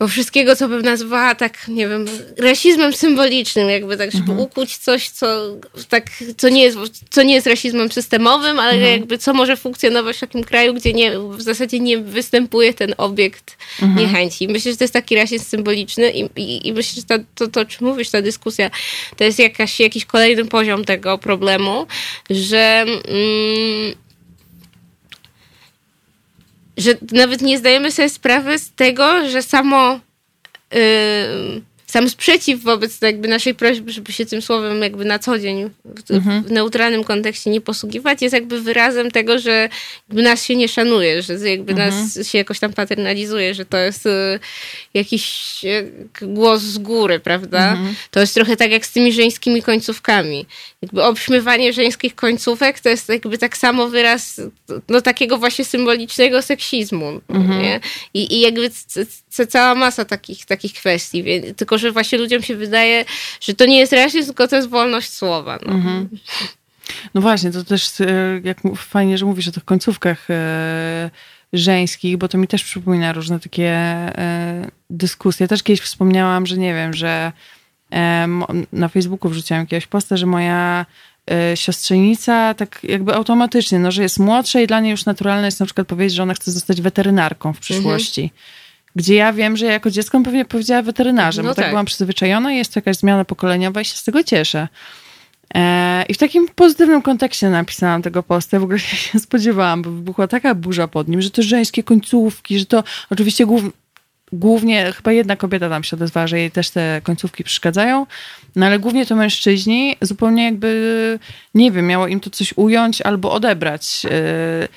[0.00, 2.06] bo wszystkiego, co bym nazwała tak, nie wiem,
[2.38, 4.40] rasizmem symbolicznym, jakby tak, żeby mhm.
[4.40, 5.56] ukuć coś, co,
[5.88, 6.78] tak, co, nie jest,
[7.10, 8.92] co nie jest rasizmem systemowym, ale mhm.
[8.92, 13.56] jakby co może funkcjonować w takim kraju, gdzie nie, w zasadzie nie występuje ten obiekt
[13.82, 13.98] mhm.
[14.06, 14.48] niechęci.
[14.48, 17.60] Myślę, że to jest taki rasizm symboliczny i, i, i myślę, że to, to, to,
[17.60, 18.70] o czym mówisz, ta dyskusja,
[19.16, 21.86] to jest jakaś, jakiś kolejny poziom tego problemu,
[22.30, 22.84] że...
[23.08, 23.94] Mm,
[26.80, 30.00] że nawet nie zdajemy sobie sprawy z tego, że samo.
[30.72, 35.70] Yy, sam sprzeciw wobec jakby naszej prośby, żeby się tym słowem jakby na co dzień
[35.84, 36.42] w, mhm.
[36.42, 39.68] w neutralnym kontekście nie posługiwać, jest jakby wyrazem tego, że
[40.08, 41.90] nas się nie szanuje, że jakby mhm.
[41.90, 44.38] nas się jakoś tam paternalizuje, że to jest y,
[44.94, 45.60] jakiś
[46.22, 47.72] głos z góry, prawda?
[47.72, 47.94] Mhm.
[48.10, 50.46] To jest trochę tak jak z tymi żeńskimi końcówkami.
[50.82, 54.40] Jakby obśmiewanie żeńskich końcówek to jest jakby tak samo wyraz
[54.88, 57.80] no takiego właśnie symbolicznego seksizmu, mhm.
[58.14, 58.70] I, I jakby
[59.30, 61.24] cała masa takich, takich kwestii,
[61.56, 63.04] tylko że właśnie ludziom się wydaje,
[63.40, 65.58] że to nie jest rasizm, tylko to jest wolność słowa.
[65.66, 65.72] No.
[65.72, 66.08] Mhm.
[67.14, 68.06] no właśnie, to też e,
[68.44, 71.10] jak fajnie, że mówisz o tych końcówkach e,
[71.52, 75.48] żeńskich, bo to mi też przypomina różne takie e, dyskusje.
[75.48, 77.32] Też kiedyś wspomniałam, że nie wiem, że
[78.72, 80.86] na Facebooku wrzuciłam jakiegoś posta, że moja
[81.54, 85.66] siostrzenica tak jakby automatycznie, no, że jest młodsza i dla niej już naturalne jest na
[85.66, 88.22] przykład powiedzieć, że ona chce zostać weterynarką w przyszłości.
[88.22, 88.40] Mhm.
[88.96, 92.52] Gdzie ja wiem, że jako dziecko pewnie powiedziała weterynarzem, no bo tak, tak byłam przyzwyczajona
[92.52, 94.68] i jest to jakaś zmiana pokoleniowa i się z tego cieszę.
[95.54, 98.60] E, I w takim pozytywnym kontekście napisałam tego posta.
[98.60, 102.58] W ogóle się nie spodziewałam, bo wybuchła taka burza pod nim, że to żeńskie końcówki,
[102.58, 103.62] że to oczywiście głów,
[104.32, 108.06] głównie, chyba jedna kobieta tam się odezwała, że jej też te końcówki przeszkadzają,
[108.56, 111.18] no ale głównie to mężczyźni, zupełnie jakby,
[111.54, 114.06] nie wiem, miało im to coś ująć albo odebrać.
[114.10, 114.68] E,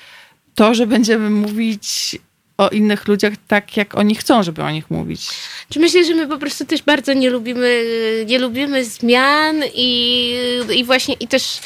[0.54, 2.18] to, że będziemy mówić
[2.58, 5.28] o innych ludziach tak, jak oni chcą, żeby o nich mówić.
[5.68, 7.84] Czy myślę, że my po prostu też bardzo nie lubimy,
[8.26, 10.34] nie lubimy zmian i,
[10.74, 11.60] i właśnie i też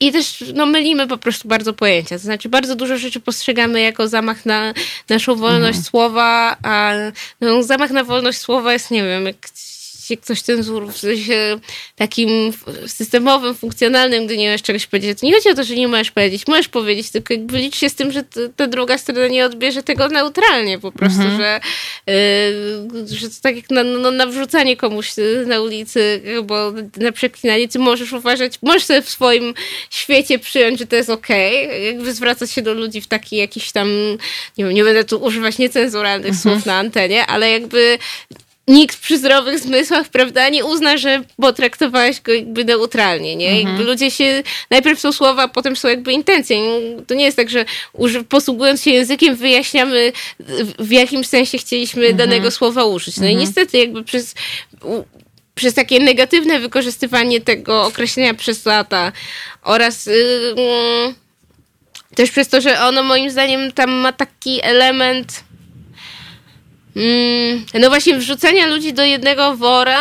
[0.00, 2.16] i też no, mylimy po prostu bardzo pojęcia.
[2.16, 4.74] To znaczy, bardzo dużo rzeczy postrzegamy jako zamach na
[5.08, 5.84] naszą wolność mhm.
[5.84, 6.92] słowa, a
[7.40, 9.36] no, zamach na wolność słowa jest, nie wiem, jak
[10.06, 11.58] się ktoś ten wzór w sensie
[11.96, 12.52] takim
[12.86, 15.20] systemowym, funkcjonalnym, gdy nie możesz czegoś powiedzieć.
[15.20, 16.46] To nie chodzi o to, że nie możesz powiedzieć.
[16.46, 18.22] Możesz powiedzieć, tylko jakby licz się z tym, że
[18.56, 21.38] ta druga strona nie odbierze tego neutralnie po prostu, mhm.
[21.38, 21.60] że,
[22.06, 24.12] yy, że to tak jak na, no,
[24.76, 25.12] komuś
[25.46, 29.54] na ulicy, bo na przeklinanie ty możesz uważać, możesz sobie w swoim
[29.90, 33.72] świecie przyjąć, że to jest okej, okay, jakby zwracać się do ludzi w taki jakiś
[33.72, 33.88] tam,
[34.58, 36.42] nie wiem, nie będę tu używać niecenzuralnych mhm.
[36.42, 37.98] słów na antenie, ale jakby
[38.68, 43.48] nikt przy zdrowych zmysłach, prawda, nie uzna, że potraktowałaś go jakby neutralnie, nie?
[43.48, 43.66] Mhm.
[43.66, 46.56] Jakby ludzie się, najpierw są słowa, potem są jakby intencje.
[47.06, 47.64] To nie jest tak, że
[48.28, 50.12] posługując się językiem wyjaśniamy
[50.78, 52.16] w, jakim sensie chcieliśmy Mhm.
[52.16, 53.16] danego słowa użyć.
[53.16, 54.34] No i niestety jakby przez,
[55.54, 59.12] przez takie negatywne wykorzystywanie tego określenia przez lata
[59.62, 61.14] oraz yy,
[62.14, 65.44] też przez to, że ono moim zdaniem tam ma taki element
[66.96, 70.00] mm, no właśnie wrzucania ludzi do jednego wora,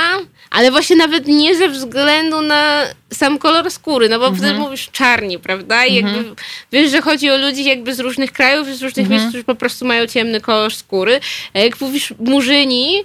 [0.51, 2.83] ale właśnie nawet nie ze względu na
[3.13, 5.85] sam kolor skóry, no bo wtedy mówisz czarni, prawda?
[5.85, 6.35] I jakby
[6.71, 9.85] wiesz, że chodzi o ludzi jakby z różnych krajów, z różnych miejsc, którzy po prostu
[9.85, 11.19] mają ciemny kolor skóry.
[11.53, 13.03] A jak mówisz murzyni,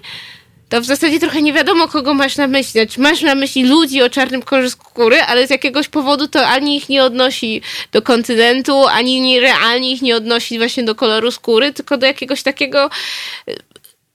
[0.71, 2.73] to w zasadzie trochę nie wiadomo, kogo masz na myśli.
[2.73, 6.77] Znaczy, masz na myśli ludzi o czarnym kolorze skóry, ale z jakiegoś powodu to ani
[6.77, 7.63] ich nie odnosi
[7.93, 12.43] do kontynentu, ani nie, realnie ich nie odnosi właśnie do koloru skóry, tylko do jakiegoś
[12.43, 12.91] takiego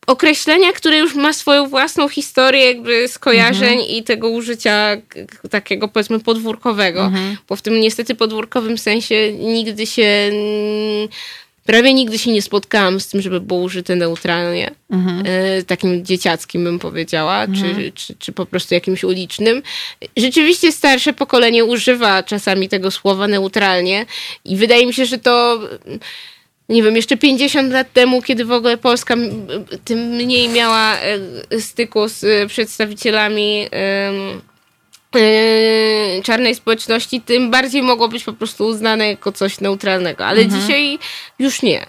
[0.07, 4.97] określenia, które już ma swoją własną historię jakby skojarzeń i tego użycia
[5.49, 7.11] takiego powiedzmy podwórkowego,
[7.49, 10.31] bo w tym niestety podwórkowym sensie nigdy się
[11.65, 14.71] prawie nigdy się nie spotkałam z tym, żeby było użyte neutralnie.
[15.25, 19.61] E, takim dzieciackim bym powiedziała, czy, czy, czy po prostu jakimś ulicznym.
[20.17, 24.05] Rzeczywiście starsze pokolenie używa czasami tego słowa neutralnie
[24.45, 25.59] i wydaje mi się, że to
[26.69, 29.15] nie wiem, jeszcze 50 lat temu, kiedy w ogóle Polska
[29.83, 34.11] tym mniej miała e, styku z e, przedstawicielami e,
[36.23, 40.25] czarnej społeczności, tym bardziej mogło być po prostu uznane jako coś neutralnego.
[40.25, 40.99] Ale dzisiaj
[41.39, 41.85] już nie.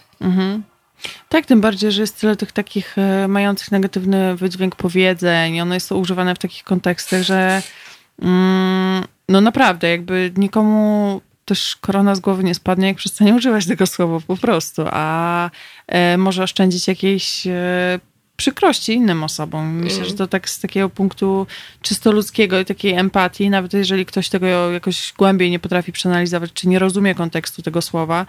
[1.29, 2.97] Tak, tym bardziej, że jest tyle tych takich
[3.29, 5.61] mających negatywny wydźwięk powiedzeń.
[5.61, 7.63] One są używane w takich kontekstach, że
[8.23, 13.87] mm, no naprawdę, jakby nikomu też korona z głowy nie spadnie, jak przestanie używać tego
[13.87, 15.51] słowa po prostu, a
[15.87, 18.01] e, może oszczędzić jakiejś e,
[18.37, 19.73] przykrości innym osobom.
[19.73, 21.47] Myślę, że to tak z takiego punktu
[21.83, 26.69] czysto ludzkiego i takiej empatii, nawet jeżeli ktoś tego jakoś głębiej nie potrafi przeanalizować, czy
[26.69, 28.27] nie rozumie kontekstu tego słowa,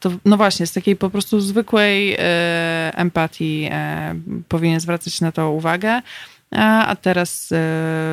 [0.00, 4.14] to no właśnie, z takiej po prostu zwykłej e, empatii e,
[4.48, 6.02] powinien zwracać na to uwagę.
[6.50, 7.56] A, a teraz e,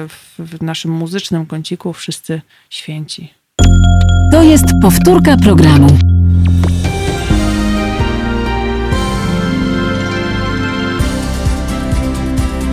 [0.08, 3.34] w, w naszym muzycznym kąciku wszyscy święci.
[4.36, 5.88] To jest powtórka programu.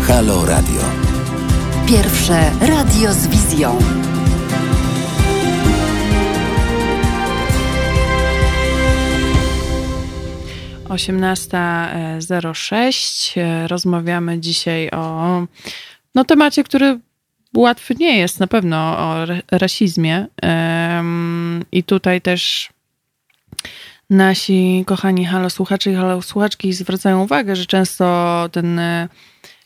[0.06, 0.80] Halo Radio.
[1.88, 3.78] Pierwsze radio z wizją.
[10.88, 13.40] e, 18.06.
[13.40, 15.46] E, Rozmawiamy dzisiaj o
[16.14, 16.98] no, temacie, który
[17.56, 20.26] łatwy nie jest, na pewno o ra- rasizmie.
[21.72, 22.70] I tutaj też
[24.10, 29.08] nasi kochani halo słuchacze i halo słuchaczki zwracają uwagę, że często ten e,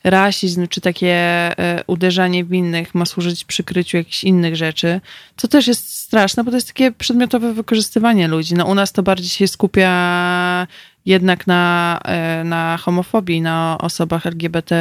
[0.05, 5.01] rasizm czy takie e, uderzanie w innych ma służyć przykryciu jakichś innych rzeczy,
[5.37, 8.55] co też jest straszne, bo to jest takie przedmiotowe wykorzystywanie ludzi.
[8.55, 10.67] No u nas to bardziej się skupia
[11.07, 14.75] jednak na, e, na homofobii, na osobach LGBT+.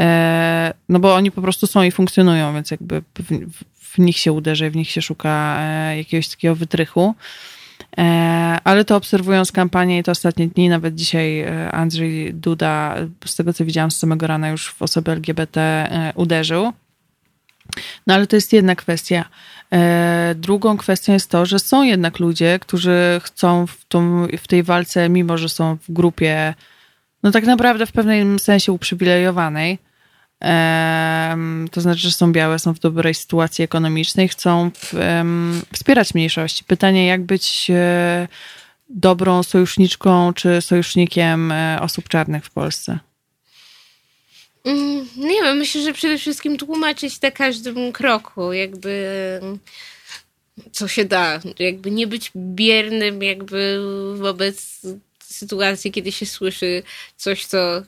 [0.00, 4.32] E, No bo oni po prostu są i funkcjonują, więc jakby w, w, nich się
[4.32, 7.14] uderzy, w nich się szuka e, jakiegoś takiego wytrychu.
[7.98, 8.02] E,
[8.64, 13.64] Ale to obserwując kampanię i te ostatnie dni, nawet dzisiaj Andrzej Duda, z tego co
[13.64, 16.72] widziałam z samego rana, już w osoby LGBT uderzył.
[18.06, 19.24] No ale to jest jedna kwestia.
[20.34, 25.08] Drugą kwestią jest to, że są jednak ludzie, którzy chcą w, tą, w tej walce,
[25.08, 26.54] mimo że są w grupie,
[27.22, 29.78] no tak naprawdę w pewnym sensie uprzywilejowanej,
[31.70, 34.94] to znaczy, że są białe, są w dobrej sytuacji ekonomicznej, chcą w,
[35.72, 36.64] wspierać mniejszości.
[36.64, 38.28] Pytanie, jak być e,
[38.88, 42.98] dobrą sojuszniczką czy sojusznikiem e, osób czarnych w Polsce?
[44.64, 49.40] Mm, Nie wiem, myślę, że przede wszystkim tłumaczyć na każdym kroku, jakby
[50.72, 53.80] co się da, jakby nie być biernym jakby
[54.16, 54.80] wobec
[55.40, 56.82] sytuacji, kiedy się słyszy
[57.16, 57.82] coś, co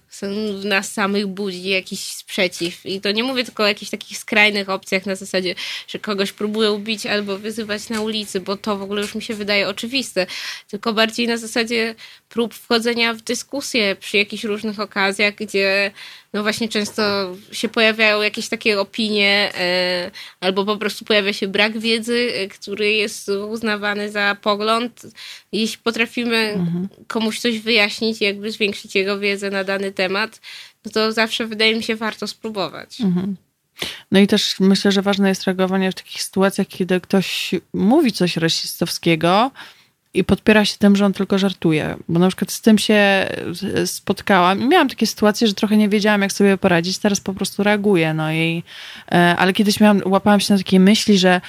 [0.61, 2.87] w nas samych budzi jakiś sprzeciw.
[2.87, 5.55] I to nie mówię tylko o jakichś takich skrajnych opcjach na zasadzie,
[5.89, 9.35] że kogoś próbują bić albo wyzywać na ulicy, bo to w ogóle już mi się
[9.35, 10.27] wydaje oczywiste,
[10.69, 11.95] tylko bardziej na zasadzie
[12.33, 15.91] prób wchodzenia w dyskusję przy jakichś różnych okazjach, gdzie
[16.33, 17.03] no właśnie często
[17.53, 20.11] się pojawiają jakieś takie opinie, e,
[20.41, 25.03] albo po prostu pojawia się brak wiedzy, e, który jest uznawany za pogląd.
[25.53, 26.59] Jeśli potrafimy
[27.07, 30.41] komuś coś wyjaśnić, jakby zwiększyć jego wiedzę na dany temat,
[30.85, 32.99] no to zawsze wydaje mi się warto spróbować.
[34.11, 38.37] No i też myślę, że ważne jest reagowanie w takich sytuacjach, kiedy ktoś mówi coś
[38.37, 39.51] rasistowskiego,
[40.15, 41.97] i podpiera się tym, że on tylko żartuje.
[42.09, 43.29] Bo na przykład z tym się
[43.87, 46.99] spotkałam i miałam takie sytuacje, że trochę nie wiedziałam, jak sobie poradzić.
[46.99, 48.15] Teraz po prostu reaguję.
[48.15, 48.63] No i,
[49.13, 51.41] e, ale kiedyś miałam, łapałam się na takiej myśli, że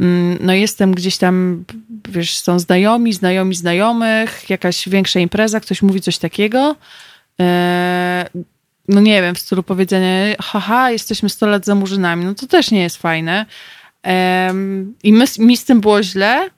[0.00, 1.64] mm, no jestem gdzieś tam,
[2.08, 6.76] wiesz, są znajomi, znajomi znajomych, jakaś większa impreza, ktoś mówi coś takiego.
[7.40, 8.26] E,
[8.88, 12.70] no nie wiem, w stylu powiedzenia, haha, jesteśmy 100 lat za murzynami, no to też
[12.70, 13.46] nie jest fajne.
[15.02, 16.50] I my, mi z tym było źle,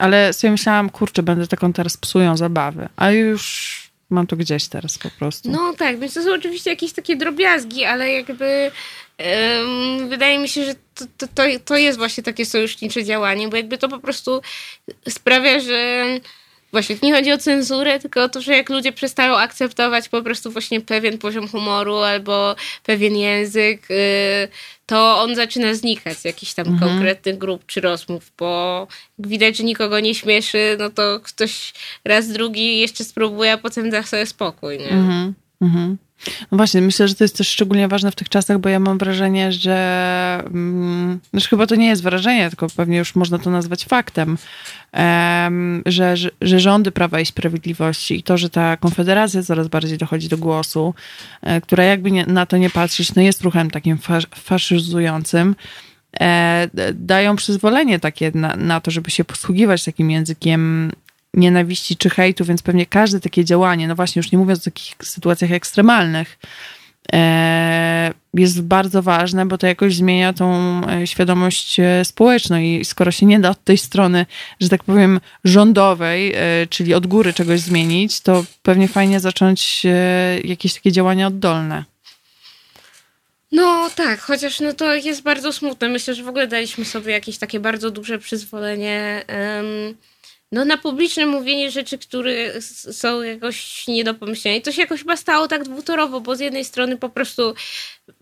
[0.00, 2.88] ale sobie myślałam, kurczę, będę taką teraz psują zabawy.
[2.96, 5.50] A już mam to gdzieś teraz po prostu.
[5.50, 8.70] No tak, więc to są oczywiście jakieś takie drobiazgi, ale jakby
[9.18, 13.56] um, wydaje mi się, że to, to, to, to jest właśnie takie sojusznicze działanie, bo
[13.56, 14.40] jakby to po prostu
[15.08, 16.06] sprawia, że
[16.72, 20.50] właśnie nie chodzi o cenzurę, tylko o to, że jak ludzie przestają akceptować po prostu
[20.50, 24.48] właśnie pewien poziom humoru albo pewien język, y,
[24.86, 26.90] to on zaczyna znikać z jakichś tam mhm.
[26.90, 28.86] konkretnych grup czy rozmów, bo
[29.18, 31.72] jak widać, że nikogo nie śmieszy, no to ktoś
[32.04, 34.90] raz, drugi jeszcze spróbuje, a potem da sobie spokój, nie?
[34.90, 35.34] Mhm.
[35.60, 35.98] Mhm.
[36.50, 38.98] No właśnie, myślę, że to jest też szczególnie ważne w tych czasach, bo ja mam
[38.98, 43.84] wrażenie, że mm, znaczy chyba to nie jest wrażenie, tylko pewnie już można to nazwać
[43.84, 44.38] faktem,
[45.86, 50.28] że, że, że, rządy Prawa i Sprawiedliwości i to, że ta konfederacja coraz bardziej dochodzi
[50.28, 50.94] do głosu,
[51.42, 55.56] e, która jakby nie, na to nie patrzeć, no jest ruchem takim fas, faszyzującym,
[56.20, 60.92] e, dają przyzwolenie takie na, na to, żeby się posługiwać takim językiem
[61.34, 64.94] nienawiści czy hejtu, więc pewnie każde takie działanie, no właśnie już nie mówiąc o takich
[65.02, 66.38] sytuacjach ekstremalnych,
[67.12, 73.10] e, jest bardzo ważne, bo to jakoś zmienia tą e, świadomość e, społeczną i skoro
[73.10, 74.26] się nie da od tej strony,
[74.60, 76.34] że tak powiem, rządowej,
[76.70, 79.86] czyli od góry czegoś zmienić, to pewnie fajnie zacząć
[80.44, 81.84] jakieś takie działania oddolne.
[83.52, 85.88] No tak, chociaż no to jest bardzo smutne.
[85.88, 89.94] Myślę, że w ogóle daliśmy sobie jakieś takie bardzo duże przyzwolenie um,
[90.52, 92.60] no, na publiczne mówienie rzeczy, które
[92.92, 94.56] są jakoś nie do pomyślenia.
[94.56, 97.54] I to się jakoś chyba stało tak dwutorowo, bo z jednej strony po prostu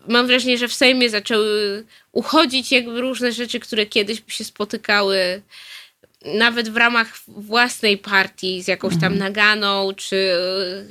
[0.07, 5.41] mam wrażenie, że w Sejmie zaczęły uchodzić jakby różne rzeczy, które kiedyś by się spotykały
[6.25, 9.19] nawet w ramach własnej partii z jakąś tam mhm.
[9.19, 10.31] naganą, czy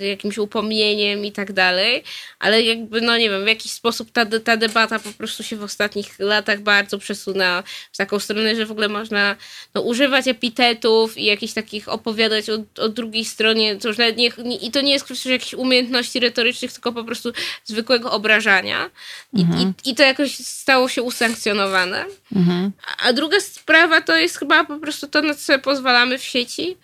[0.01, 2.03] e, jakimś upomnieniem i tak dalej,
[2.39, 5.63] ale jakby, no nie wiem, w jakiś sposób ta, ta debata po prostu się w
[5.63, 7.63] ostatnich latach bardzo przesunęła
[7.93, 9.37] w taką stronę, że w ogóle można
[9.75, 14.31] no, używać epitetów i jakichś takich opowiadać o, o drugiej stronie, to już nawet nie,
[14.63, 17.33] i to nie jest kwestia jakichś umiejętności retorycznych, tylko po prostu
[17.65, 18.91] zwykłego obrażania
[19.33, 19.75] I, mhm.
[19.85, 22.05] i, i to jakoś stało się usankcjonowane.
[22.37, 22.73] Mhm.
[22.99, 26.25] A druga sprawa to jest chyba po prostu to, to, na co sobie pozwalamy w
[26.25, 26.77] sieci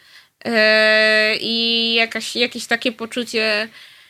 [0.45, 3.69] e, i jakaś, jakieś takie poczucie,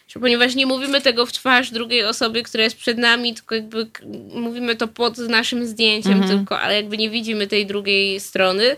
[0.08, 3.86] że ponieważ nie mówimy tego w twarz drugiej osoby, która jest przed nami, tylko jakby
[4.34, 6.38] mówimy to pod naszym zdjęciem mhm.
[6.38, 8.76] tylko, ale jakby nie widzimy tej drugiej strony,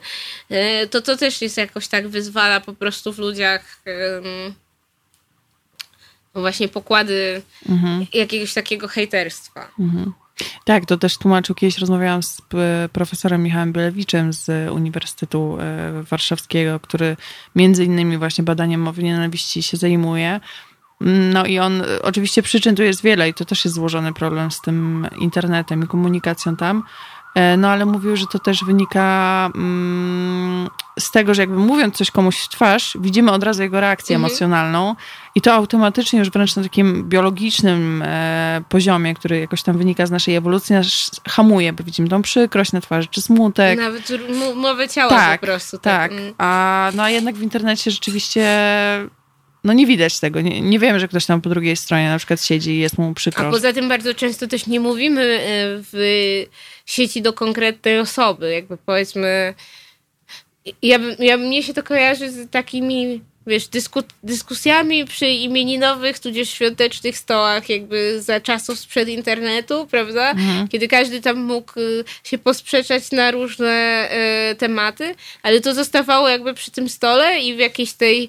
[0.51, 3.83] e, to to też jest jakoś tak wyzwala po prostu w ludziach
[6.35, 8.07] no właśnie pokłady mhm.
[8.13, 9.71] jakiegoś takiego hejterstwa.
[9.81, 10.13] Mhm.
[10.65, 11.55] Tak, to też tłumaczył.
[11.55, 17.17] Kiedyś rozmawiałam z e, profesorem Michałem Bielewiczem z Uniwersytetu e, Warszawskiego, który
[17.57, 20.41] między innymi właśnie badaniem mowy nienawiści się zajmuje.
[21.33, 24.61] No i on, oczywiście przyczyn tu jest wiele i to też jest złożony problem z
[24.61, 27.16] tym internetem i komunikacją tam, E,
[27.59, 30.69] no ale mówił, że to też wynika mm,
[30.99, 34.31] z tego, że jakby mówiąc coś komuś w twarz, widzimy od razu jego reakcję mhm.
[34.31, 34.97] emocjonalną
[35.35, 40.11] i to automatycznie już wręcz na takim biologicznym e, poziomie, który jakoś tam wynika z
[40.11, 43.79] naszej ewolucji, nas hamuje, bo widzimy tą przykrość na twarzy, czy smutek.
[43.79, 44.13] Nawet
[44.55, 45.79] mowę ciała tak, po prostu.
[45.79, 46.21] Tak, tak.
[46.21, 46.35] Mm.
[46.39, 48.47] A, no a jednak w internecie rzeczywiście
[49.65, 50.41] no nie widać tego.
[50.41, 53.15] Nie, nie wiemy, że ktoś tam po drugiej stronie na przykład siedzi i jest mu
[53.15, 53.49] przykro.
[53.49, 55.39] A poza tym bardzo często też nie mówimy e,
[55.93, 56.45] w
[56.87, 58.53] sieci do konkretnej osoby.
[58.53, 59.55] Jakby powiedzmy,
[60.83, 67.19] ja, ja mnie się to kojarzy z takimi wiesz, dysku, dyskusjami przy imieninowych, tudzież świątecznych
[67.19, 70.31] stołach, jakby za czasów sprzed internetu, prawda?
[70.31, 70.69] Mhm.
[70.69, 74.09] Kiedy każdy tam mógł y, się posprzeczać na różne
[74.53, 78.29] y, tematy, ale to zostawało jakby przy tym stole i w jakiejś tej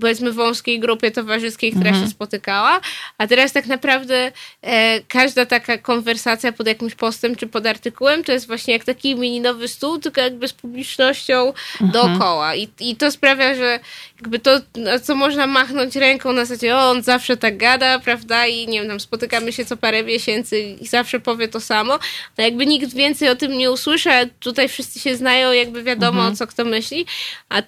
[0.00, 2.04] powiedzmy wąskiej grupie towarzyskiej, która mhm.
[2.04, 2.80] się spotykała,
[3.18, 8.32] a teraz tak naprawdę e, każda taka konwersacja pod jakimś postem czy pod artykułem to
[8.32, 11.90] jest właśnie jak taki imieninowy stół, tylko jakby z publicznością mhm.
[11.90, 13.80] dookoła I, i to sprawia, że
[14.20, 14.60] jakby to,
[15.02, 18.88] co można machnąć ręką na zasadzie, o, on zawsze tak gada, prawda, i nie wiem,
[18.88, 21.98] tam spotykamy się co parę miesięcy i zawsze powie to samo,
[22.36, 26.18] to jakby nikt więcej o tym nie usłyszy, a tutaj wszyscy się znają, jakby wiadomo,
[26.18, 26.36] mhm.
[26.36, 27.06] co kto myśli,
[27.48, 27.62] a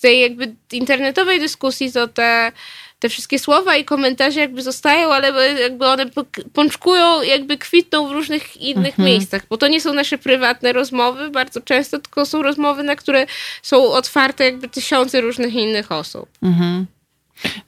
[0.00, 2.52] tej jakby internetowej dyskusji to te
[3.00, 6.06] te wszystkie słowa i komentarze jakby zostają, ale jakby one
[6.52, 9.06] pączkują, jakby kwitną w różnych innych mhm.
[9.06, 13.26] miejscach, bo to nie są nasze prywatne rozmowy bardzo często, tylko są rozmowy, na które
[13.62, 16.28] są otwarte jakby tysiące różnych innych osób.
[16.42, 16.86] Mhm.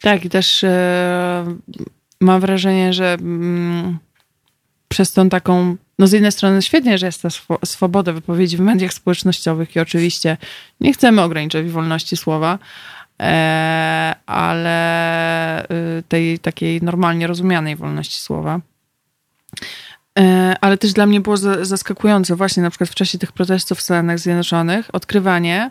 [0.01, 1.57] Tak, i też e,
[2.20, 3.99] mam wrażenie, że mm,
[4.93, 7.28] przez tą taką, no z jednej strony świetnie, że jest ta
[7.64, 10.36] swoboda wypowiedzi w mediach społecznościowych i oczywiście
[10.80, 12.59] nie chcemy ograniczać wolności słowa,
[13.22, 15.68] e, ale y,
[16.09, 18.61] tej takiej normalnie rozumianej wolności słowa.
[20.18, 23.82] E, ale też dla mnie było zaskakujące właśnie na przykład w czasie tych protestów w
[23.82, 25.70] Stanach Zjednoczonych odkrywanie,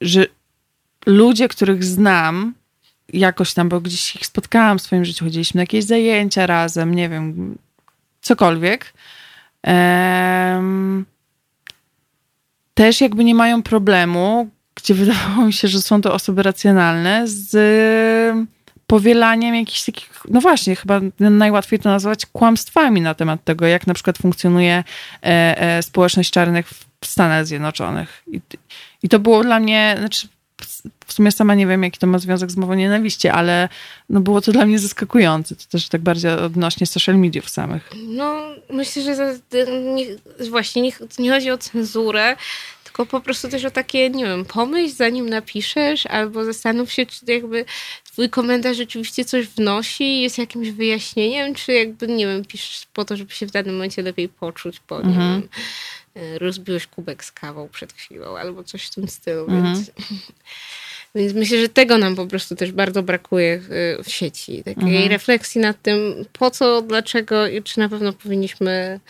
[0.00, 0.26] że
[1.06, 2.54] ludzie, których znam,
[3.12, 7.08] jakoś tam, bo gdzieś ich spotkałam w swoim życiu, chodziliśmy na jakieś zajęcia razem, nie
[7.08, 7.58] wiem,
[8.20, 8.92] cokolwiek.
[9.66, 11.06] Um,
[12.74, 18.48] też jakby nie mają problemu, gdzie wydawało mi się, że są to osoby racjonalne, z
[18.86, 23.94] powielaniem jakichś takich, no właśnie, chyba najłatwiej to nazwać kłamstwami na temat tego, jak na
[23.94, 24.84] przykład funkcjonuje
[25.22, 25.24] e,
[25.60, 26.68] e, społeczność czarnych
[27.00, 28.22] w Stanach Zjednoczonych.
[28.32, 28.40] I,
[29.02, 30.28] I to było dla mnie, znaczy
[31.06, 33.68] w sumie sama nie wiem, jaki to ma związek z mową nienawiści, ale
[34.08, 35.56] no było to dla mnie zaskakujące.
[35.56, 37.90] To też tak bardziej odnośnie social mediów samych.
[38.08, 39.32] No, myślę, że za,
[39.94, 40.06] nie,
[40.50, 42.36] właśnie nie, nie chodzi o cenzurę,
[42.84, 47.32] tylko po prostu też o takie, nie wiem, pomyśl zanim napiszesz, albo zastanów się, czy
[47.32, 47.64] jakby
[48.04, 53.16] twój komentarz rzeczywiście coś wnosi, jest jakimś wyjaśnieniem, czy jakby, nie wiem, piszesz po to,
[53.16, 55.40] żeby się w danym momencie lepiej poczuć, bo nie mhm.
[55.40, 55.48] wiem,
[56.38, 59.64] rozbiłeś kubek z kawą przed chwilą, albo coś w tym stylu, mhm.
[59.64, 59.90] więc...
[61.14, 63.60] Więc myślę, że tego nam po prostu też bardzo brakuje
[64.04, 64.62] w sieci.
[64.64, 65.08] Takiej mhm.
[65.08, 69.00] refleksji nad tym, po co, dlaczego i czy na pewno powinniśmy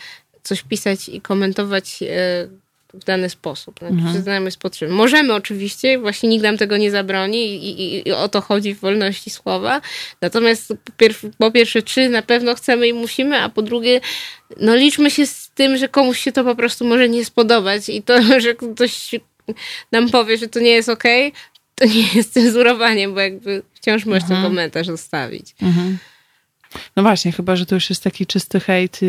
[0.43, 2.47] coś pisać i komentować e,
[2.93, 3.79] w dany sposób.
[3.79, 4.23] Znaczy, mhm.
[4.23, 4.93] Znamy z potrzeby.
[4.93, 8.79] Możemy oczywiście, właśnie nikt nam tego nie zabroni i, i, i, o to chodzi w
[8.79, 9.81] wolności słowa.
[10.21, 11.05] Natomiast po,
[11.37, 14.01] po, pierwsze, czy na pewno chcemy i musimy, a po drugie,
[14.59, 18.01] no liczmy się z tym, że komuś się to po prostu może nie spodobać i
[18.01, 19.15] to, że ktoś
[19.91, 21.41] nam powie, że to nie jest okej, okay,
[21.75, 24.41] to nie jest cenzurowanie, bo jakby wciąż możesz mhm.
[24.41, 25.55] ten komentarz zostawić.
[25.61, 25.97] Mhm.
[26.95, 29.07] No właśnie, chyba, że to już jest taki czysty hejt y,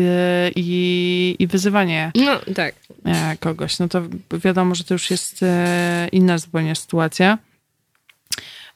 [0.55, 2.75] i, i wyzywanie no, tak.
[3.05, 3.79] E, kogoś.
[3.79, 4.01] No to
[4.43, 7.37] wiadomo, że to już jest e, inna zupełnie sytuacja.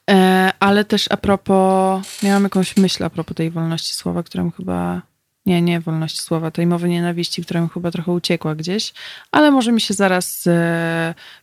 [0.09, 5.01] E, ale też a propos, miałam jakąś myśl a propos tej wolności słowa, którą chyba,
[5.45, 8.93] nie, nie wolności słowa, tej mowy nienawiści, która mi chyba trochę uciekła gdzieś,
[9.31, 10.49] ale może mi się zaraz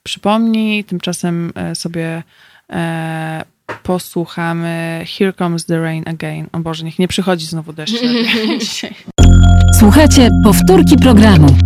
[0.02, 0.84] przypomni.
[0.84, 2.22] Tymczasem sobie
[3.82, 6.46] posłuchamy Here Comes the Rain Again.
[6.52, 7.94] O Boże, niech nie przychodzi znowu deszcz
[8.60, 8.94] dzisiaj.
[9.78, 11.56] Słuchajcie, powtórki programu.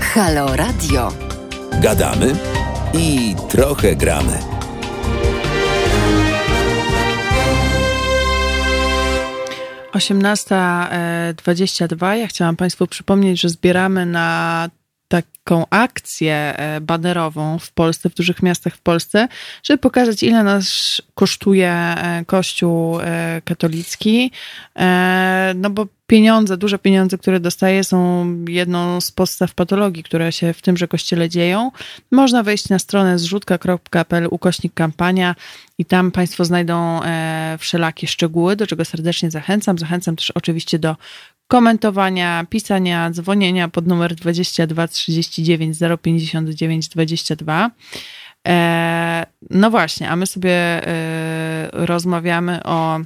[0.00, 1.12] Halo Radio.
[1.80, 2.34] Gadamy
[2.94, 4.38] i trochę gramy.
[9.92, 12.16] Osiemnasta e, dwadzieścia dwa.
[12.16, 14.68] Ja chciałam Państwu przypomnieć, że zbieramy na
[15.12, 19.28] taką akcję e, banerową w Polsce, w dużych miastach w Polsce,
[19.62, 24.30] żeby pokazać, ile nas kosztuje e, Kościół e, katolicki.
[25.54, 30.62] No bo pieniądze, duże pieniądze, które dostaje, są jedną z podstaw patologii, które się w
[30.62, 31.70] tymże kościele dzieją.
[32.10, 35.34] Można wejść na stronę zrzutka.pl ukośnik kampania
[35.78, 37.00] i tam Państwo znajdą
[37.58, 39.78] wszelakie szczegóły, do czego serdecznie zachęcam.
[39.78, 40.96] Zachęcam też oczywiście do
[41.52, 47.70] komentowania, pisania, dzwonienia pod numer 22 39 059 22.
[49.50, 50.52] no właśnie, a my sobie
[50.86, 53.00] e, rozmawiamy o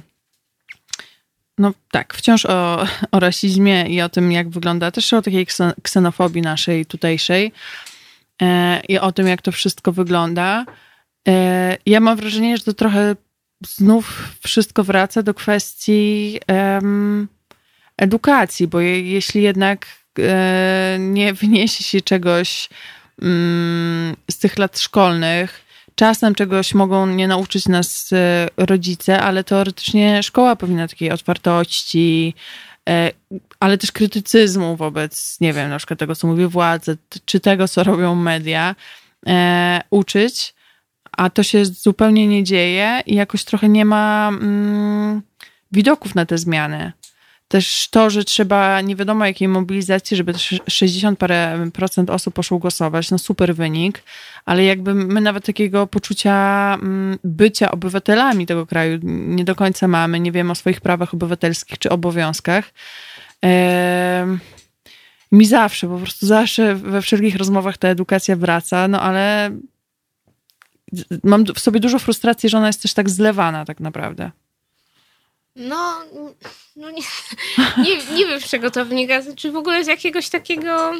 [1.57, 5.47] no tak, wciąż o, o rasizmie i o tym, jak wygląda też o takiej
[5.83, 7.51] ksenofobii naszej tutejszej
[8.41, 10.65] e, i o tym, jak to wszystko wygląda.
[11.27, 13.15] E, ja mam wrażenie, że to trochę
[13.65, 16.39] znów wszystko wraca do kwestii
[17.97, 19.85] edukacji, bo jeśli jednak
[20.19, 22.69] e, nie wyniesie się czegoś
[23.21, 30.23] mm, z tych lat szkolnych, czasem czegoś mogą nie nauczyć nas e, rodzice, ale teoretycznie
[30.23, 32.33] szkoła powinna takiej otwartości,
[32.89, 33.11] e,
[33.59, 36.95] ale też krytycyzmu wobec, nie wiem, na przykład tego, co mówi władze,
[37.25, 38.75] czy tego, co robią media,
[39.89, 40.53] uczyć,
[41.11, 45.21] a to się zupełnie nie dzieje i jakoś trochę nie ma mm,
[45.71, 46.91] widoków na te zmiany.
[47.47, 50.33] Też to, że trzeba nie wiadomo jakiej mobilizacji, żeby
[50.67, 54.03] 60 parę procent osób poszło głosować, no super wynik,
[54.45, 60.19] ale jakby my nawet takiego poczucia mm, bycia obywatelami tego kraju nie do końca mamy,
[60.19, 62.73] nie wiemy o swoich prawach obywatelskich czy obowiązkach.
[65.31, 69.51] Mi zawsze, po prostu zawsze we wszelkich rozmowach ta edukacja wraca, no ale
[71.23, 74.31] mam w sobie dużo frustracji, że ona jest też tak zlewana tak naprawdę.
[75.57, 76.03] No,
[76.75, 77.01] no nie,
[77.85, 80.93] nie, nie wiem z czego to wynika, czy w ogóle z jakiegoś takiego...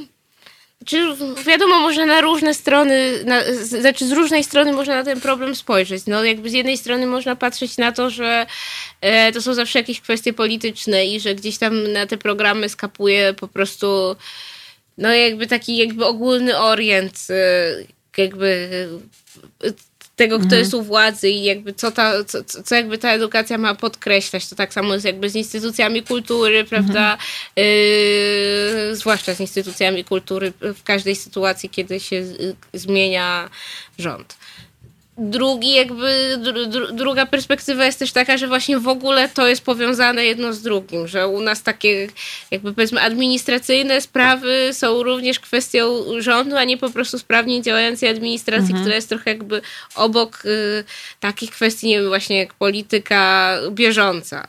[0.86, 5.56] Czy wiadomo, można na różne strony, na, znaczy z różnej strony można na ten problem
[5.56, 6.04] spojrzeć.
[6.08, 8.46] No jakby z jednej strony można patrzeć na to, że
[9.02, 13.34] e, to są zawsze jakieś kwestie polityczne i że gdzieś tam na te programy skapuje
[13.34, 14.16] po prostu
[14.98, 17.76] no jakby taki jakby ogólny orient, e,
[18.18, 18.70] jakby
[19.64, 19.72] e,
[20.18, 20.60] tego, kto mhm.
[20.60, 24.50] jest u władzy i jakby co, ta, co, co jakby ta edukacja ma podkreślać.
[24.50, 27.12] To tak samo jest jakby z instytucjami kultury, prawda?
[27.12, 27.20] Mhm.
[27.56, 32.24] Yy, zwłaszcza z instytucjami kultury w każdej sytuacji, kiedy się
[32.74, 33.50] zmienia
[34.00, 34.38] rząd
[35.18, 36.38] drugi jakby,
[36.68, 40.62] dru, druga perspektywa jest też taka, że właśnie w ogóle to jest powiązane jedno z
[40.62, 42.08] drugim, że u nas takie
[42.52, 48.66] jakby powiedzmy administracyjne sprawy są również kwestią rządu, a nie po prostu sprawnie działającej administracji,
[48.66, 48.82] mhm.
[48.82, 49.62] która jest trochę jakby
[49.96, 50.84] obok y,
[51.20, 54.48] takich kwestii, nie wiem, właśnie jak polityka bieżąca.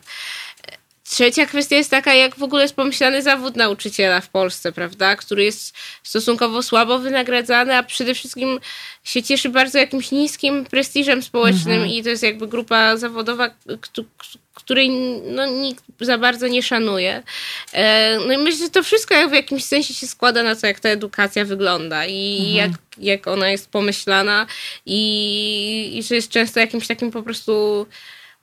[1.10, 5.16] Trzecia kwestia jest taka, jak w ogóle jest pomyślany zawód nauczyciela w Polsce, prawda?
[5.16, 8.60] Który jest stosunkowo słabo wynagradzany, a przede wszystkim
[9.04, 11.92] się cieszy bardzo jakimś niskim prestiżem społecznym mhm.
[11.92, 13.50] i to jest jakby grupa zawodowa,
[14.54, 14.90] której
[15.24, 17.22] no, nikt za bardzo nie szanuje.
[17.72, 20.80] E, no i myślę, że to wszystko w jakimś sensie się składa na to, jak
[20.80, 22.56] ta edukacja wygląda i mhm.
[22.56, 24.46] jak, jak ona jest pomyślana
[24.86, 27.86] i, i że jest często jakimś takim po prostu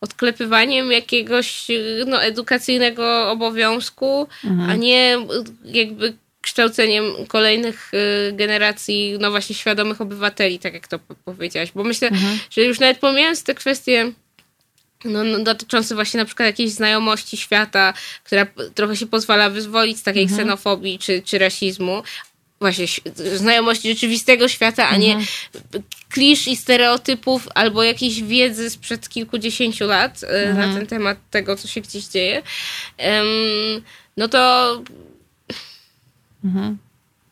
[0.01, 1.67] odklepywaniem jakiegoś
[2.05, 4.69] no, edukacyjnego obowiązku, mhm.
[4.69, 5.17] a nie
[5.65, 11.71] jakby kształceniem kolejnych y, generacji, no właśnie świadomych obywateli, tak jak to powiedziałaś.
[11.75, 12.39] Bo myślę, mhm.
[12.49, 14.11] że już nawet pomijając te kwestie
[15.05, 17.93] no, no, dotyczące właśnie na przykład jakiejś znajomości świata,
[18.23, 20.39] która trochę się pozwala wyzwolić z takiej mhm.
[20.39, 22.03] ksenofobii czy, czy rasizmu,
[22.59, 22.85] właśnie
[23.35, 25.27] znajomości rzeczywistego świata, a nie mhm.
[26.09, 30.69] klisz i stereotypów albo jakiejś wiedzy sprzed kilkudziesięciu lat mhm.
[30.69, 32.41] na ten temat tego, co się gdzieś dzieje,
[34.17, 34.81] no to
[36.43, 36.77] mhm.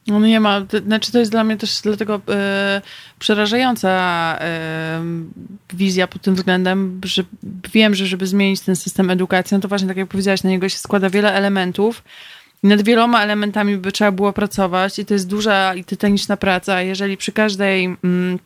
[0.07, 2.81] No nie ma, to, znaczy to jest dla mnie też dlatego e,
[3.19, 3.89] przerażająca
[4.39, 5.01] e,
[5.73, 7.23] wizja pod tym względem, że
[7.73, 10.69] wiem, że żeby zmienić ten system edukacji, no to właśnie tak jak powiedziałaś, na niego
[10.69, 12.03] się składa wiele elementów,
[12.63, 16.81] nad wieloma elementami by trzeba było pracować i to jest duża i tytaniczna praca.
[16.81, 18.39] Jeżeli przy każdej mm,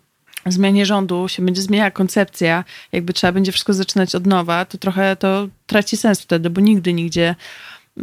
[0.46, 5.16] zmianie rządu się będzie zmieniała koncepcja, jakby trzeba będzie wszystko zaczynać od nowa, to trochę
[5.16, 7.36] to traci sens wtedy, bo nigdy nigdzie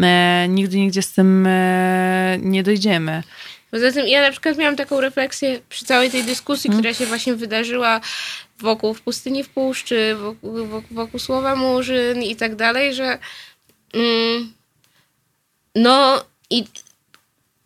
[0.01, 3.23] e, nigdy nigdzie z tym e, nie dojdziemy.
[3.71, 6.83] Poza tym ja na przykład miałam taką refleksję przy całej tej dyskusji, hmm.
[6.83, 8.01] która się właśnie wydarzyła
[8.59, 13.19] wokół w pustyni w puszczy, wokół, wokół, wokół słowa murzyn i tak dalej, że
[13.95, 14.53] mm,
[15.75, 16.65] no i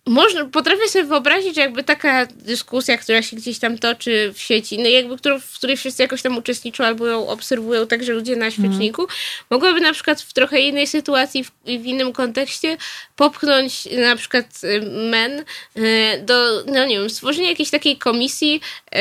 [0.08, 4.78] można, potrafię sobie wyobrazić, że jakby taka dyskusja, która się gdzieś tam toczy w sieci,
[4.78, 8.50] no jakby którą, w której wszyscy jakoś tam uczestniczą albo ją obserwują także ludzie na
[8.50, 9.14] świeczniku, mm.
[9.50, 12.76] mogłaby na przykład w trochę innej sytuacji, w, w, innym kontekście
[13.18, 15.44] popchnąć na przykład y, men
[15.76, 18.60] y, do, no nie wiem, stworzenia jakiejś takiej komisji,
[18.94, 18.98] y,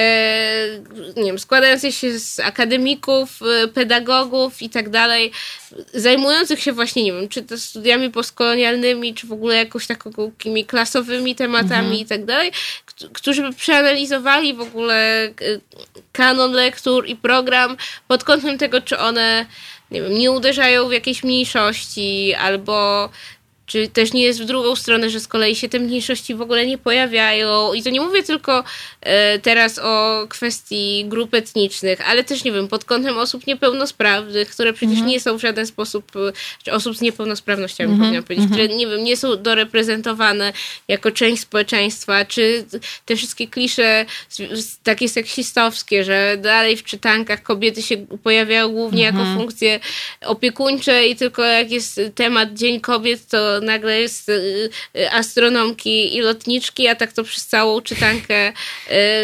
[1.16, 3.40] nie wiem, składającej się z akademików,
[3.74, 5.32] pedagogów i tak dalej,
[5.94, 11.36] zajmujących się właśnie, nie wiem, czy to studiami postkolonialnymi, czy w ogóle jakoś takimi klasowymi
[11.36, 12.00] tematami mhm.
[12.00, 12.52] i tak dalej,
[13.14, 15.30] którzy by przeanalizowali w ogóle
[16.12, 19.46] kanon lektur i program pod kątem tego, czy one
[19.92, 23.10] nie wiem, nie uderzają w jakieś mniejszości albo
[23.68, 26.66] czy też nie jest w drugą stronę, że z kolei się te mniejszości w ogóle
[26.66, 27.74] nie pojawiają?
[27.74, 28.64] I to nie mówię tylko
[29.02, 34.74] e, teraz o kwestii grup etnicznych, ale też, nie wiem, pod kątem osób niepełnosprawnych, które
[34.74, 35.10] przecież mhm.
[35.10, 36.12] nie są w żaden sposób,
[36.64, 38.00] czy osób z niepełnosprawnościami, mhm.
[38.00, 38.68] powinnam powiedzieć, mhm.
[38.68, 40.54] które, nie wiem, nie są doreprezentowane
[40.88, 42.66] jako część społeczeństwa, czy
[43.06, 44.06] te wszystkie klisze
[44.84, 49.38] takie seksistowskie, że dalej w czytankach kobiety się pojawiają głównie jako mhm.
[49.38, 49.80] funkcje
[50.22, 56.22] opiekuńcze i tylko jak jest temat Dzień Kobiet, to nagle jest y, y, astronomki i
[56.22, 58.54] lotniczki, a tak to przez całą czytankę y,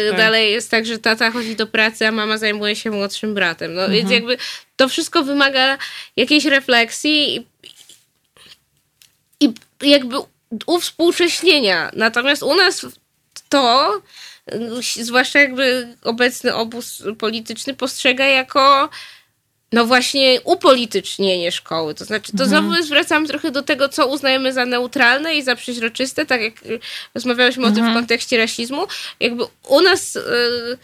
[0.08, 0.18] tak.
[0.18, 3.74] dalej jest tak, że tata chodzi do pracy, a mama zajmuje się młodszym bratem.
[3.74, 3.98] No mhm.
[3.98, 4.36] więc jakby
[4.76, 5.78] to wszystko wymaga
[6.16, 7.46] jakiejś refleksji
[9.40, 10.16] i, i jakby
[10.66, 11.90] uwspółcześnienia.
[11.92, 12.86] Natomiast u nas
[13.48, 14.02] to
[15.00, 18.88] zwłaszcza jakby obecny obóz polityczny postrzega jako
[19.74, 21.94] no właśnie upolitycznienie szkoły.
[21.94, 22.48] To znaczy, to mhm.
[22.50, 26.54] znowu zwracamy trochę do tego, co uznajemy za neutralne i za przeźroczyste, tak jak
[27.14, 27.72] rozmawiałyśmy mhm.
[27.72, 28.02] o tym w mhm.
[28.02, 28.86] kontekście rasizmu.
[29.20, 30.14] Jakby u nas...
[30.14, 30.78] Yy,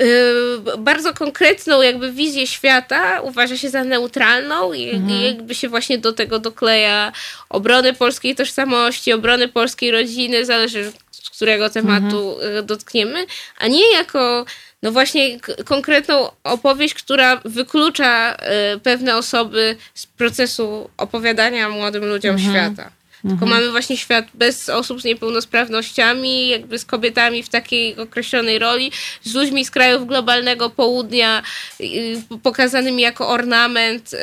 [0.00, 5.10] y, bardzo konkretną jakby wizję świata uważa się za neutralną i, Mhm.
[5.10, 7.12] i jakby się właśnie do tego dokleja
[7.48, 12.56] obronę polskiej tożsamości, obronę polskiej rodziny, zależy z którego tematu Mhm.
[12.56, 13.26] y, dotkniemy,
[13.58, 14.44] a nie jako
[14.82, 18.34] no właśnie konkretną opowieść, która wyklucza
[18.74, 22.50] y, pewne osoby z procesu opowiadania młodym ludziom Mhm.
[22.54, 22.90] świata.
[23.28, 28.92] Tylko mamy właśnie świat bez osób z niepełnosprawnościami, jakby z kobietami w takiej określonej roli,
[29.22, 31.42] z ludźmi z krajów globalnego południa,
[31.80, 34.18] y, pokazanymi jako ornament, y,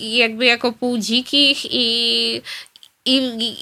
[0.00, 2.42] i jakby jako pół dzikich i,
[3.04, 3.16] i,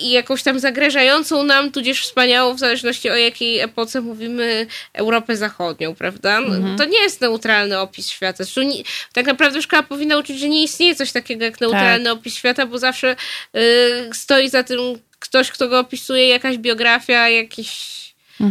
[0.07, 5.95] i jakąś tam zagrażającą nam, tudzież wspaniałą, w zależności o jakiej epoce mówimy, Europę Zachodnią,
[5.95, 6.41] prawda?
[6.41, 8.45] No, To nie jest neutralny opis świata.
[8.45, 12.35] Zresztą nie, tak naprawdę szkoła powinna uczyć, że nie istnieje coś takiego jak neutralny opis
[12.35, 13.17] świata, bo zawsze
[13.57, 14.79] y, stoi za tym
[15.19, 18.01] ktoś, kto go opisuje, jakaś biografia, jakieś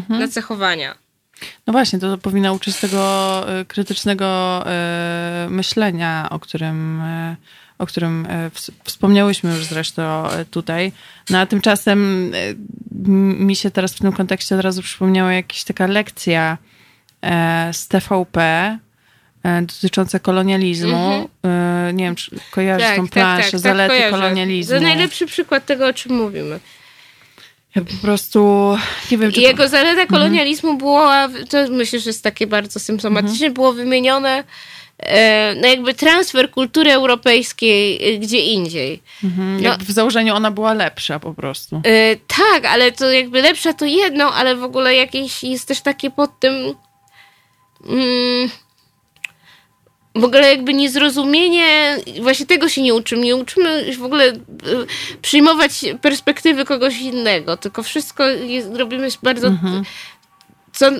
[0.10, 0.96] nacechowania.
[1.68, 4.64] No właśnie, to powinna uczyć tego y, krytycznego
[5.46, 7.36] y, myślenia, o którym, y,
[7.80, 10.92] o którym ws- wspomniałyśmy już zresztą y, tutaj.
[11.30, 12.32] No a tymczasem
[13.06, 16.58] m- mi się teraz w tym kontekście od razu przypomniała jakaś taka lekcja
[17.22, 18.42] e, z TVP
[19.44, 21.30] e, dotycząca kolonializmu.
[21.90, 24.12] Y, Nie wiem, czy kojarzysz tą planszę, zalety kojarzę.
[24.12, 24.76] kolonializmu.
[24.76, 26.60] To najlepszy przykład tego, o czym mówimy.
[27.76, 28.76] Ja po prostu
[29.12, 31.08] nie wiem, czy jego zaleta kolonializmu było,
[31.50, 34.44] to myślę, że jest takie bardzo symptomatyczne, było wymienione e,
[35.62, 39.02] no jakby transfer kultury europejskiej e, gdzie indziej.
[39.24, 41.82] Mhm, no- w założeniu ona była lepsza po prostu.
[41.86, 46.12] E, tak, ale to jakby lepsza to jedno, ale w ogóle jakieś jest też takie
[46.12, 46.54] pod tym
[47.90, 48.50] mm,
[50.16, 53.22] w ogóle jakby niezrozumienie, właśnie tego się nie uczymy.
[53.22, 54.36] Nie uczymy w ogóle e,
[55.22, 59.48] przyjmować perspektywy kogoś innego, tylko wszystko jest, robimy bardzo
[60.80, 60.92] co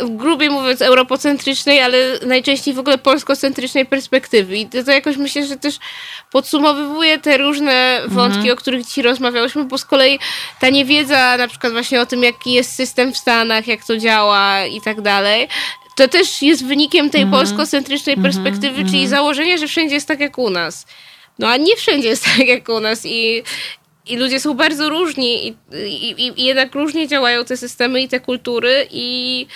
[0.00, 4.56] grubiej mówiąc europocentrycznej, ale najczęściej w ogóle polskocentrycznej perspektywy.
[4.56, 5.78] I to, to jakoś myślę, że też
[6.32, 10.18] podsumowywuje te różne wątki, o których dzisiaj rozmawiałyśmy, bo z kolei
[10.60, 14.64] ta niewiedza na przykład właśnie o tym, jaki jest system w Stanach, jak to działa
[14.64, 15.48] i tak dalej,
[15.96, 20.50] to też jest wynikiem tej polskocentrycznej perspektywy, czyli założenia, że wszędzie jest tak jak u
[20.50, 20.86] nas.
[21.38, 23.42] No a nie wszędzie jest tak jak u nas i,
[24.08, 28.20] i ludzie są bardzo różni i, i, i jednak różnie działają te systemy i te
[28.20, 29.46] kultury i,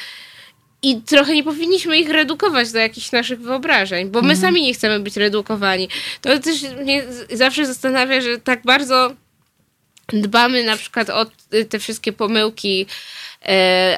[0.83, 5.01] i trochę nie powinniśmy ich redukować do jakichś naszych wyobrażeń, bo my sami nie chcemy
[5.01, 5.89] być redukowani.
[6.21, 9.15] To też mnie zawsze zastanawia, że tak bardzo
[10.09, 11.27] dbamy na przykład o
[11.69, 12.87] te wszystkie pomyłki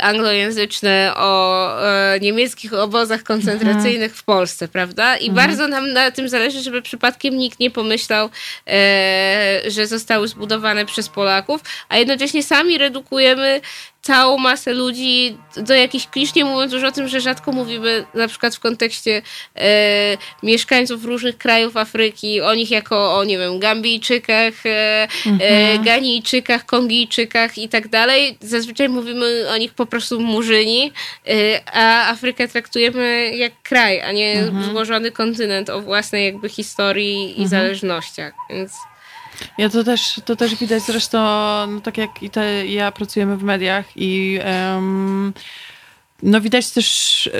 [0.00, 5.16] anglojęzyczne, o e, niemieckich obozach koncentracyjnych w Polsce, prawda?
[5.16, 8.30] I bardzo nam na tym zależy, żeby przypadkiem nikt nie pomyślał,
[8.66, 13.60] e, że zostały zbudowane przez Polaków, a jednocześnie sami redukujemy
[14.04, 18.28] całą masę ludzi do jakichś klisz, nie mówiąc już o tym, że rzadko mówimy na
[18.28, 19.22] przykład w kontekście
[19.56, 25.08] e, mieszkańców różnych krajów Afryki, o nich jako o, nie wiem, Gambijczykach, e,
[25.40, 28.38] e, Ganijczykach, Kongijczykach i tak dalej.
[28.40, 30.92] Zazwyczaj mówimy o nich po prostu murzyni,
[31.28, 37.48] e, a Afrykę traktujemy jak kraj, a nie złożony kontynent o własnej jakby historii i
[37.48, 38.32] zależnościach.
[38.50, 38.72] Więc
[39.58, 41.18] Ja to też, to też widać zresztą,
[41.66, 45.32] no tak jak i te, ja pracujemy w mediach i em,
[46.24, 47.30] no widać też e,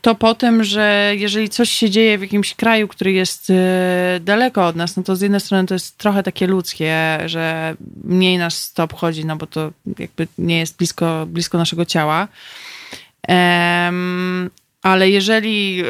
[0.00, 4.66] to po tym, że jeżeli coś się dzieje w jakimś kraju, który jest e, daleko
[4.66, 7.74] od nas, no to z jednej strony to jest trochę takie ludzkie, że
[8.04, 12.28] mniej nas to obchodzi, no bo to jakby nie jest blisko, blisko naszego ciała.
[13.28, 14.50] Em,
[14.82, 15.84] ale jeżeli, e,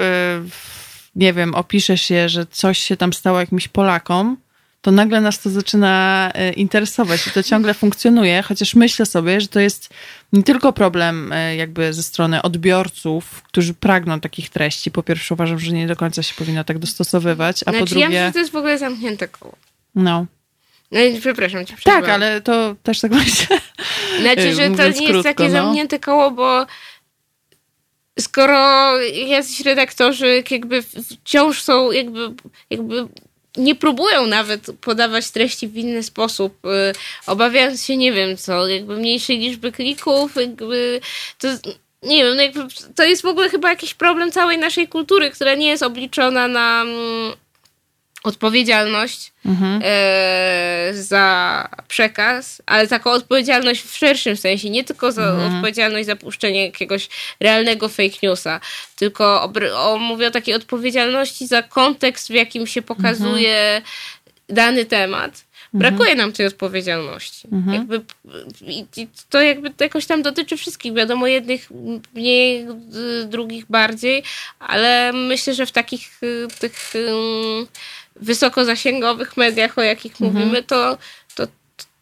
[1.16, 4.36] nie wiem, opisze się, że coś się tam stało jakimś Polakom,
[4.82, 9.60] to nagle nas to zaczyna interesować i to ciągle funkcjonuje, chociaż myślę sobie, że to
[9.60, 9.94] jest
[10.34, 14.90] nie tylko problem e, jakby ze strony odbiorców, którzy pragną takich treści.
[14.90, 18.06] Po pierwsze uważam, że nie do końca się powinno tak dostosowywać, a po znaczy, ja
[18.06, 18.26] myślę, drugie...
[18.26, 19.56] że to jest w ogóle zamknięte koło.
[19.94, 20.26] No.
[20.90, 23.60] No, przepraszam cię, Tak, ale to też tak myślę.
[24.20, 25.50] Znaczy, że to nie jest krótko, takie no.
[25.50, 26.66] zamknięte koło, bo
[28.18, 32.34] skoro jacyś redaktorzy jakby wciąż są jakby,
[32.70, 33.08] jakby
[33.56, 36.92] nie próbują nawet podawać treści w inny sposób, y,
[37.26, 41.00] obawiając się, nie wiem co, jakby mniejszej liczby klików, jakby
[41.38, 41.48] to
[42.02, 42.60] nie wiem, no jakby
[42.96, 46.84] to jest w ogóle chyba jakiś problem całej naszej kultury, która nie jest obliczona na
[48.24, 49.32] odpowiedzialność
[49.84, 55.22] e, za przekaz, ale taką odpowiedzialność w szerszym sensie, nie tylko za
[55.56, 57.08] odpowiedzialność za puszczenie jakiegoś
[57.40, 58.60] realnego fake newsa,
[58.96, 63.82] tylko obr- o, mówię o takiej odpowiedzialności za kontekst, w jakim się pokazuje
[64.48, 65.44] dany temat.
[65.78, 67.48] Brakuje nam tej odpowiedzialności.
[67.74, 68.00] Jakby,
[68.66, 70.92] i, i to jakby to jakoś tam dotyczy wszystkich.
[70.94, 71.68] Wiadomo, jednych
[72.14, 74.22] mniej, d- drugich bardziej,
[74.58, 77.66] ale myślę, że w takich y, tych ym,
[78.16, 80.98] wysokozasięgowych mediach, o jakich mówimy, to,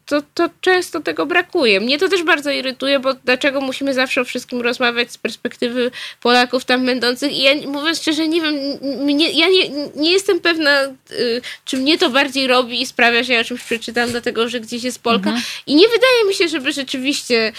[0.05, 1.79] to, to, to często tego brakuje.
[1.79, 6.65] Mnie to też bardzo irytuje, bo dlaczego musimy zawsze o wszystkim rozmawiać z perspektywy Polaków
[6.65, 7.31] tam będących.
[7.31, 11.97] I ja mówiąc szczerze, nie wiem, mnie, ja nie, nie jestem pewna, y, czy mnie
[11.97, 15.29] to bardziej robi i sprawia, że ja o czymś przeczytam, dlatego że gdzieś jest Polka.
[15.67, 17.53] I nie wydaje mi się, żeby rzeczywiście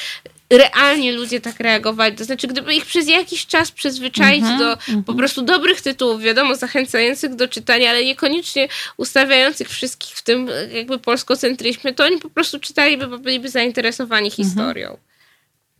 [0.59, 2.17] realnie ludzie tak reagowali.
[2.17, 4.77] To znaczy, gdyby ich przez jakiś czas przyzwyczaić do
[5.07, 10.99] po prostu dobrych tytułów, wiadomo, zachęcających do czytania, ale niekoniecznie ustawiających wszystkich w tym jakby
[10.99, 14.97] polskocentryzmie, to oni po prostu czytaliby, bo byliby zainteresowani historią.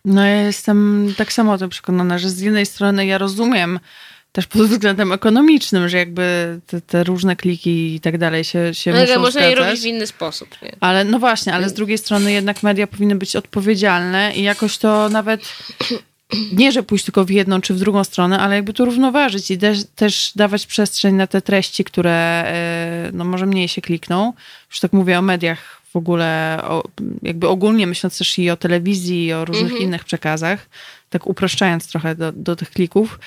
[0.05, 3.81] No ja jestem tak samo o tym przekonana, że z jednej strony ja rozumiem
[4.35, 8.91] też pod względem ekonomicznym, że jakby te, te różne kliki i tak dalej się, się
[8.91, 9.67] No, ale muszą można je zgadzać.
[9.69, 10.49] robić w inny sposób.
[10.63, 10.73] Nie?
[10.81, 15.09] Ale no właśnie, ale z drugiej strony jednak media powinny być odpowiedzialne i jakoś to
[15.09, 15.41] nawet
[16.53, 19.59] nie, że pójść tylko w jedną czy w drugą stronę, ale jakby to równoważyć i
[19.59, 24.33] też, też dawać przestrzeń na te treści, które e, no może mniej się klikną.
[24.71, 26.83] Już tak mówię o mediach w ogóle, o,
[27.23, 30.69] jakby ogólnie myśląc też i o telewizji, i o różnych innych przekazach,
[31.11, 33.19] tak upraszczając trochę do, do tych klików.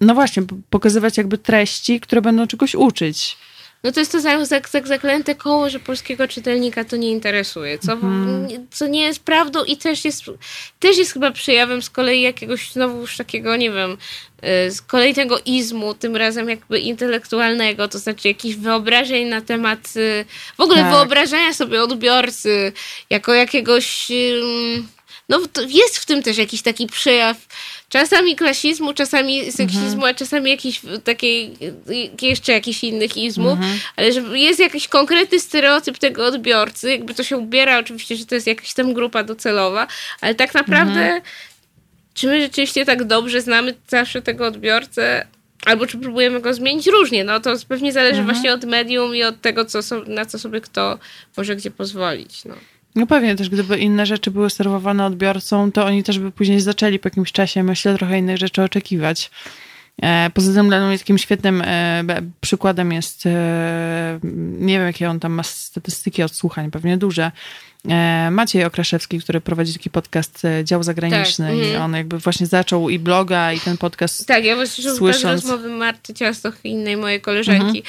[0.00, 3.36] No właśnie, pokazywać jakby treści, które będą czegoś uczyć.
[3.84, 4.46] No to jest to za-
[4.84, 7.96] zaklęte koło, że polskiego czytelnika to nie interesuje, co,
[8.70, 10.22] co nie jest prawdą i też jest,
[10.80, 13.96] też jest chyba przejawem z kolei jakiegoś znowu już takiego, nie wiem,
[14.66, 20.24] y, z kolejnego izmu, tym razem jakby intelektualnego, to znaczy jakichś wyobrażeń na temat, y,
[20.56, 20.90] w ogóle Tak.
[20.92, 22.72] wyobrażenia sobie odbiorcy
[23.10, 24.08] jako jakiegoś,
[25.28, 27.36] no jest w tym też jakiś taki przejaw
[27.88, 31.56] czasami klasizmu, czasami seksizmu, a czasami jakiś takiej,
[32.22, 33.58] jeszcze jakichś innych izmów,
[33.96, 38.34] ale że jest jakiś konkretny stereotyp tego odbiorcy, jakby to się ubiera oczywiście, że to
[38.34, 39.86] jest jakaś tam grupa docelowa,
[40.20, 41.20] ale tak naprawdę
[42.14, 45.26] czy my rzeczywiście tak dobrze znamy zawsze tego odbiorcę,
[45.66, 46.86] albo czy próbujemy go zmienić?
[46.86, 50.38] Różnie, no to pewnie zależy właśnie od medium i od tego, co so, na co
[50.38, 50.98] sobie kto
[51.36, 52.54] może gdzie pozwolić, no.
[52.94, 56.98] No pewnie też, gdyby inne rzeczy były serwowane odbiorcom, to oni też by później zaczęli
[56.98, 59.30] po jakimś czasie, myślę, trochę innych rzeczy oczekiwać.
[60.02, 62.04] E, Poza tym dla mnie takim świetnym e,
[62.40, 64.20] przykładem jest, e,
[64.58, 67.32] nie wiem jakie on tam ma statystyki odsłuchań, pewnie duże,
[68.30, 71.82] Maciej Okraszewski, który prowadzi taki podcast e, Dział Zagraniczny Tak, i mhm.
[71.82, 75.44] on jakby właśnie zaczął i bloga i ten podcast Tak, ja właśnie że Słysząc- z
[75.44, 77.82] rozmowy Marty Ciastoch i innej mojej koleżanki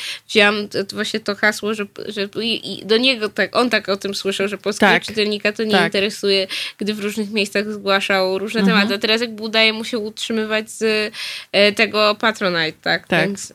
[0.71, 3.97] to, to właśnie to hasło, że, że i, i do niego tak, on tak o
[3.97, 5.85] tym słyszał, że polskiego Tak, czytelnika to nie tak.
[5.85, 6.47] interesuje,
[6.77, 8.93] gdy w różnych miejscach zgłaszał różne tematy.
[8.93, 11.13] A teraz jakby udaje mu się utrzymywać z
[11.51, 13.07] e, tego Patronite, tak?
[13.07, 13.27] Tak.
[13.27, 13.53] Więc,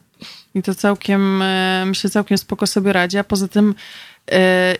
[0.54, 3.18] I to całkiem, e, myślę, całkiem spoko sobie radzi.
[3.18, 3.74] A poza tym, e,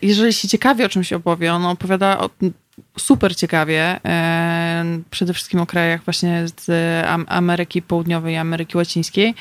[0.01, 2.29] jeżeli się ciekawie o czymś opowie, on opowiada o,
[2.99, 6.69] super ciekawie, e, przede wszystkim o krajach właśnie z
[7.07, 9.35] Am- Ameryki Południowej i Ameryki Łacińskiej.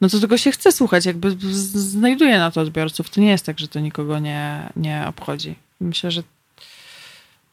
[0.00, 1.36] No to tego się chce słuchać, jakby
[1.74, 3.10] znajduje na to odbiorców.
[3.10, 5.54] To nie jest tak, że to nikogo nie, nie obchodzi.
[5.80, 6.22] Myślę, że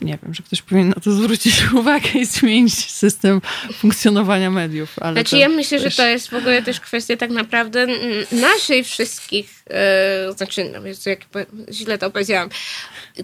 [0.04, 3.42] nie wiem, że ktoś powinien na to zwrócić uwagę i zmienić system
[3.74, 5.00] funkcjonowania mediów.
[5.00, 7.88] Ale Znaczy ja myślę, że też- to jest w ogóle też kwestia tak naprawdę
[8.32, 11.20] naszej wszystkich, e, znaczy no, jak
[11.72, 12.50] źle to powiedziałam,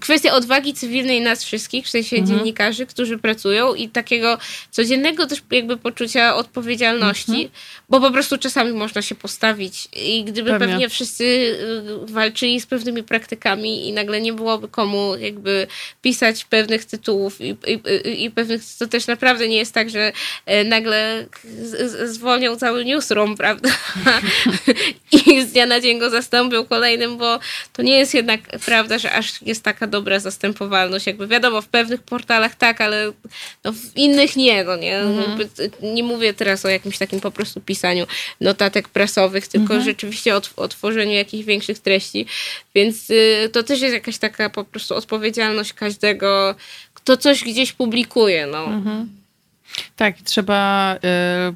[0.01, 2.37] kwestia odwagi cywilnej nas wszystkich, w sensie Mhm.
[2.37, 4.37] dziennikarzy, którzy pracują i takiego
[4.71, 7.49] codziennego też jakby poczucia odpowiedzialności, Mhm.
[7.89, 10.67] bo po prostu czasami można się postawić i gdyby Pewnie.
[10.67, 15.67] pewnie, wszyscy y, walczyli z pewnymi praktykami i nagle nie byłoby komu jakby
[16.01, 20.11] pisać pewnych tytułów i, i, i- pewnych, to też naprawdę nie jest tak, że
[20.45, 21.25] e, nagle
[21.61, 23.69] z, zwolnią cały newsroom, prawda?
[25.27, 27.39] I z dnia na dzień go zastąpią kolejnym, bo
[27.73, 31.07] to nie jest jednak prawda, że aż jest taka dobra zastępowalność.
[31.07, 33.11] Jakby wiadomo, w pewnych portalach tak, ale
[33.63, 35.03] no w innych nie, no nie.
[35.27, 35.49] Jakby,
[35.81, 38.05] nie mówię teraz o jakimś takim po prostu pisaniu
[38.41, 42.25] notatek prasowych, tylko rzeczywiście o, o tworzeniu jakichś większych treści.
[42.75, 46.55] Więc y, to też jest jakaś taka po prostu odpowiedzialność każdego,
[46.93, 48.65] kto coś gdzieś publikuje, no.
[49.95, 50.99] Tak, i trzeba y,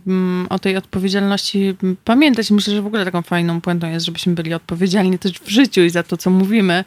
[0.07, 1.75] mm, o tej odpowiedzialności
[2.05, 2.51] pamiętać.
[2.51, 5.89] Myślę, że w ogóle taką fajną puentą jest, żebyśmy byli odpowiedzialni też w życiu i
[5.89, 6.83] za to, co mówimy.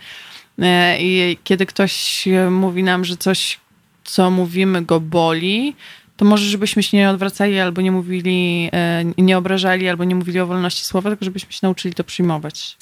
[0.59, 3.61] E, I kiedy ktoś e, mówi nam, że coś,
[4.05, 5.77] co mówimy, go boli,
[6.17, 10.41] to może, żebyśmy się nie odwracali albo nie mówili, e, nie obrażali, albo nie mówili
[10.41, 12.77] o wolności słowa, tylko żebyśmy się nauczyli to przyjmować.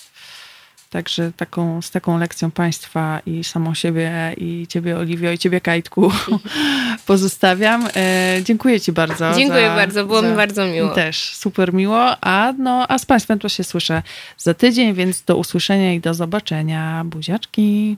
[0.94, 6.12] Także taką, z taką lekcją Państwa i samą siebie i Ciebie, Oliwio, i Ciebie, Kajtku,
[7.06, 7.88] pozostawiam.
[7.96, 9.32] E, dziękuję Ci bardzo.
[9.36, 10.94] Dziękuję za, bardzo, było za, mi bardzo miło.
[10.94, 12.16] Też, super miło.
[12.20, 14.02] A, no, a z Państwem to się słyszę
[14.38, 17.02] za tydzień, więc do usłyszenia i do zobaczenia.
[17.04, 17.96] Buziaczki.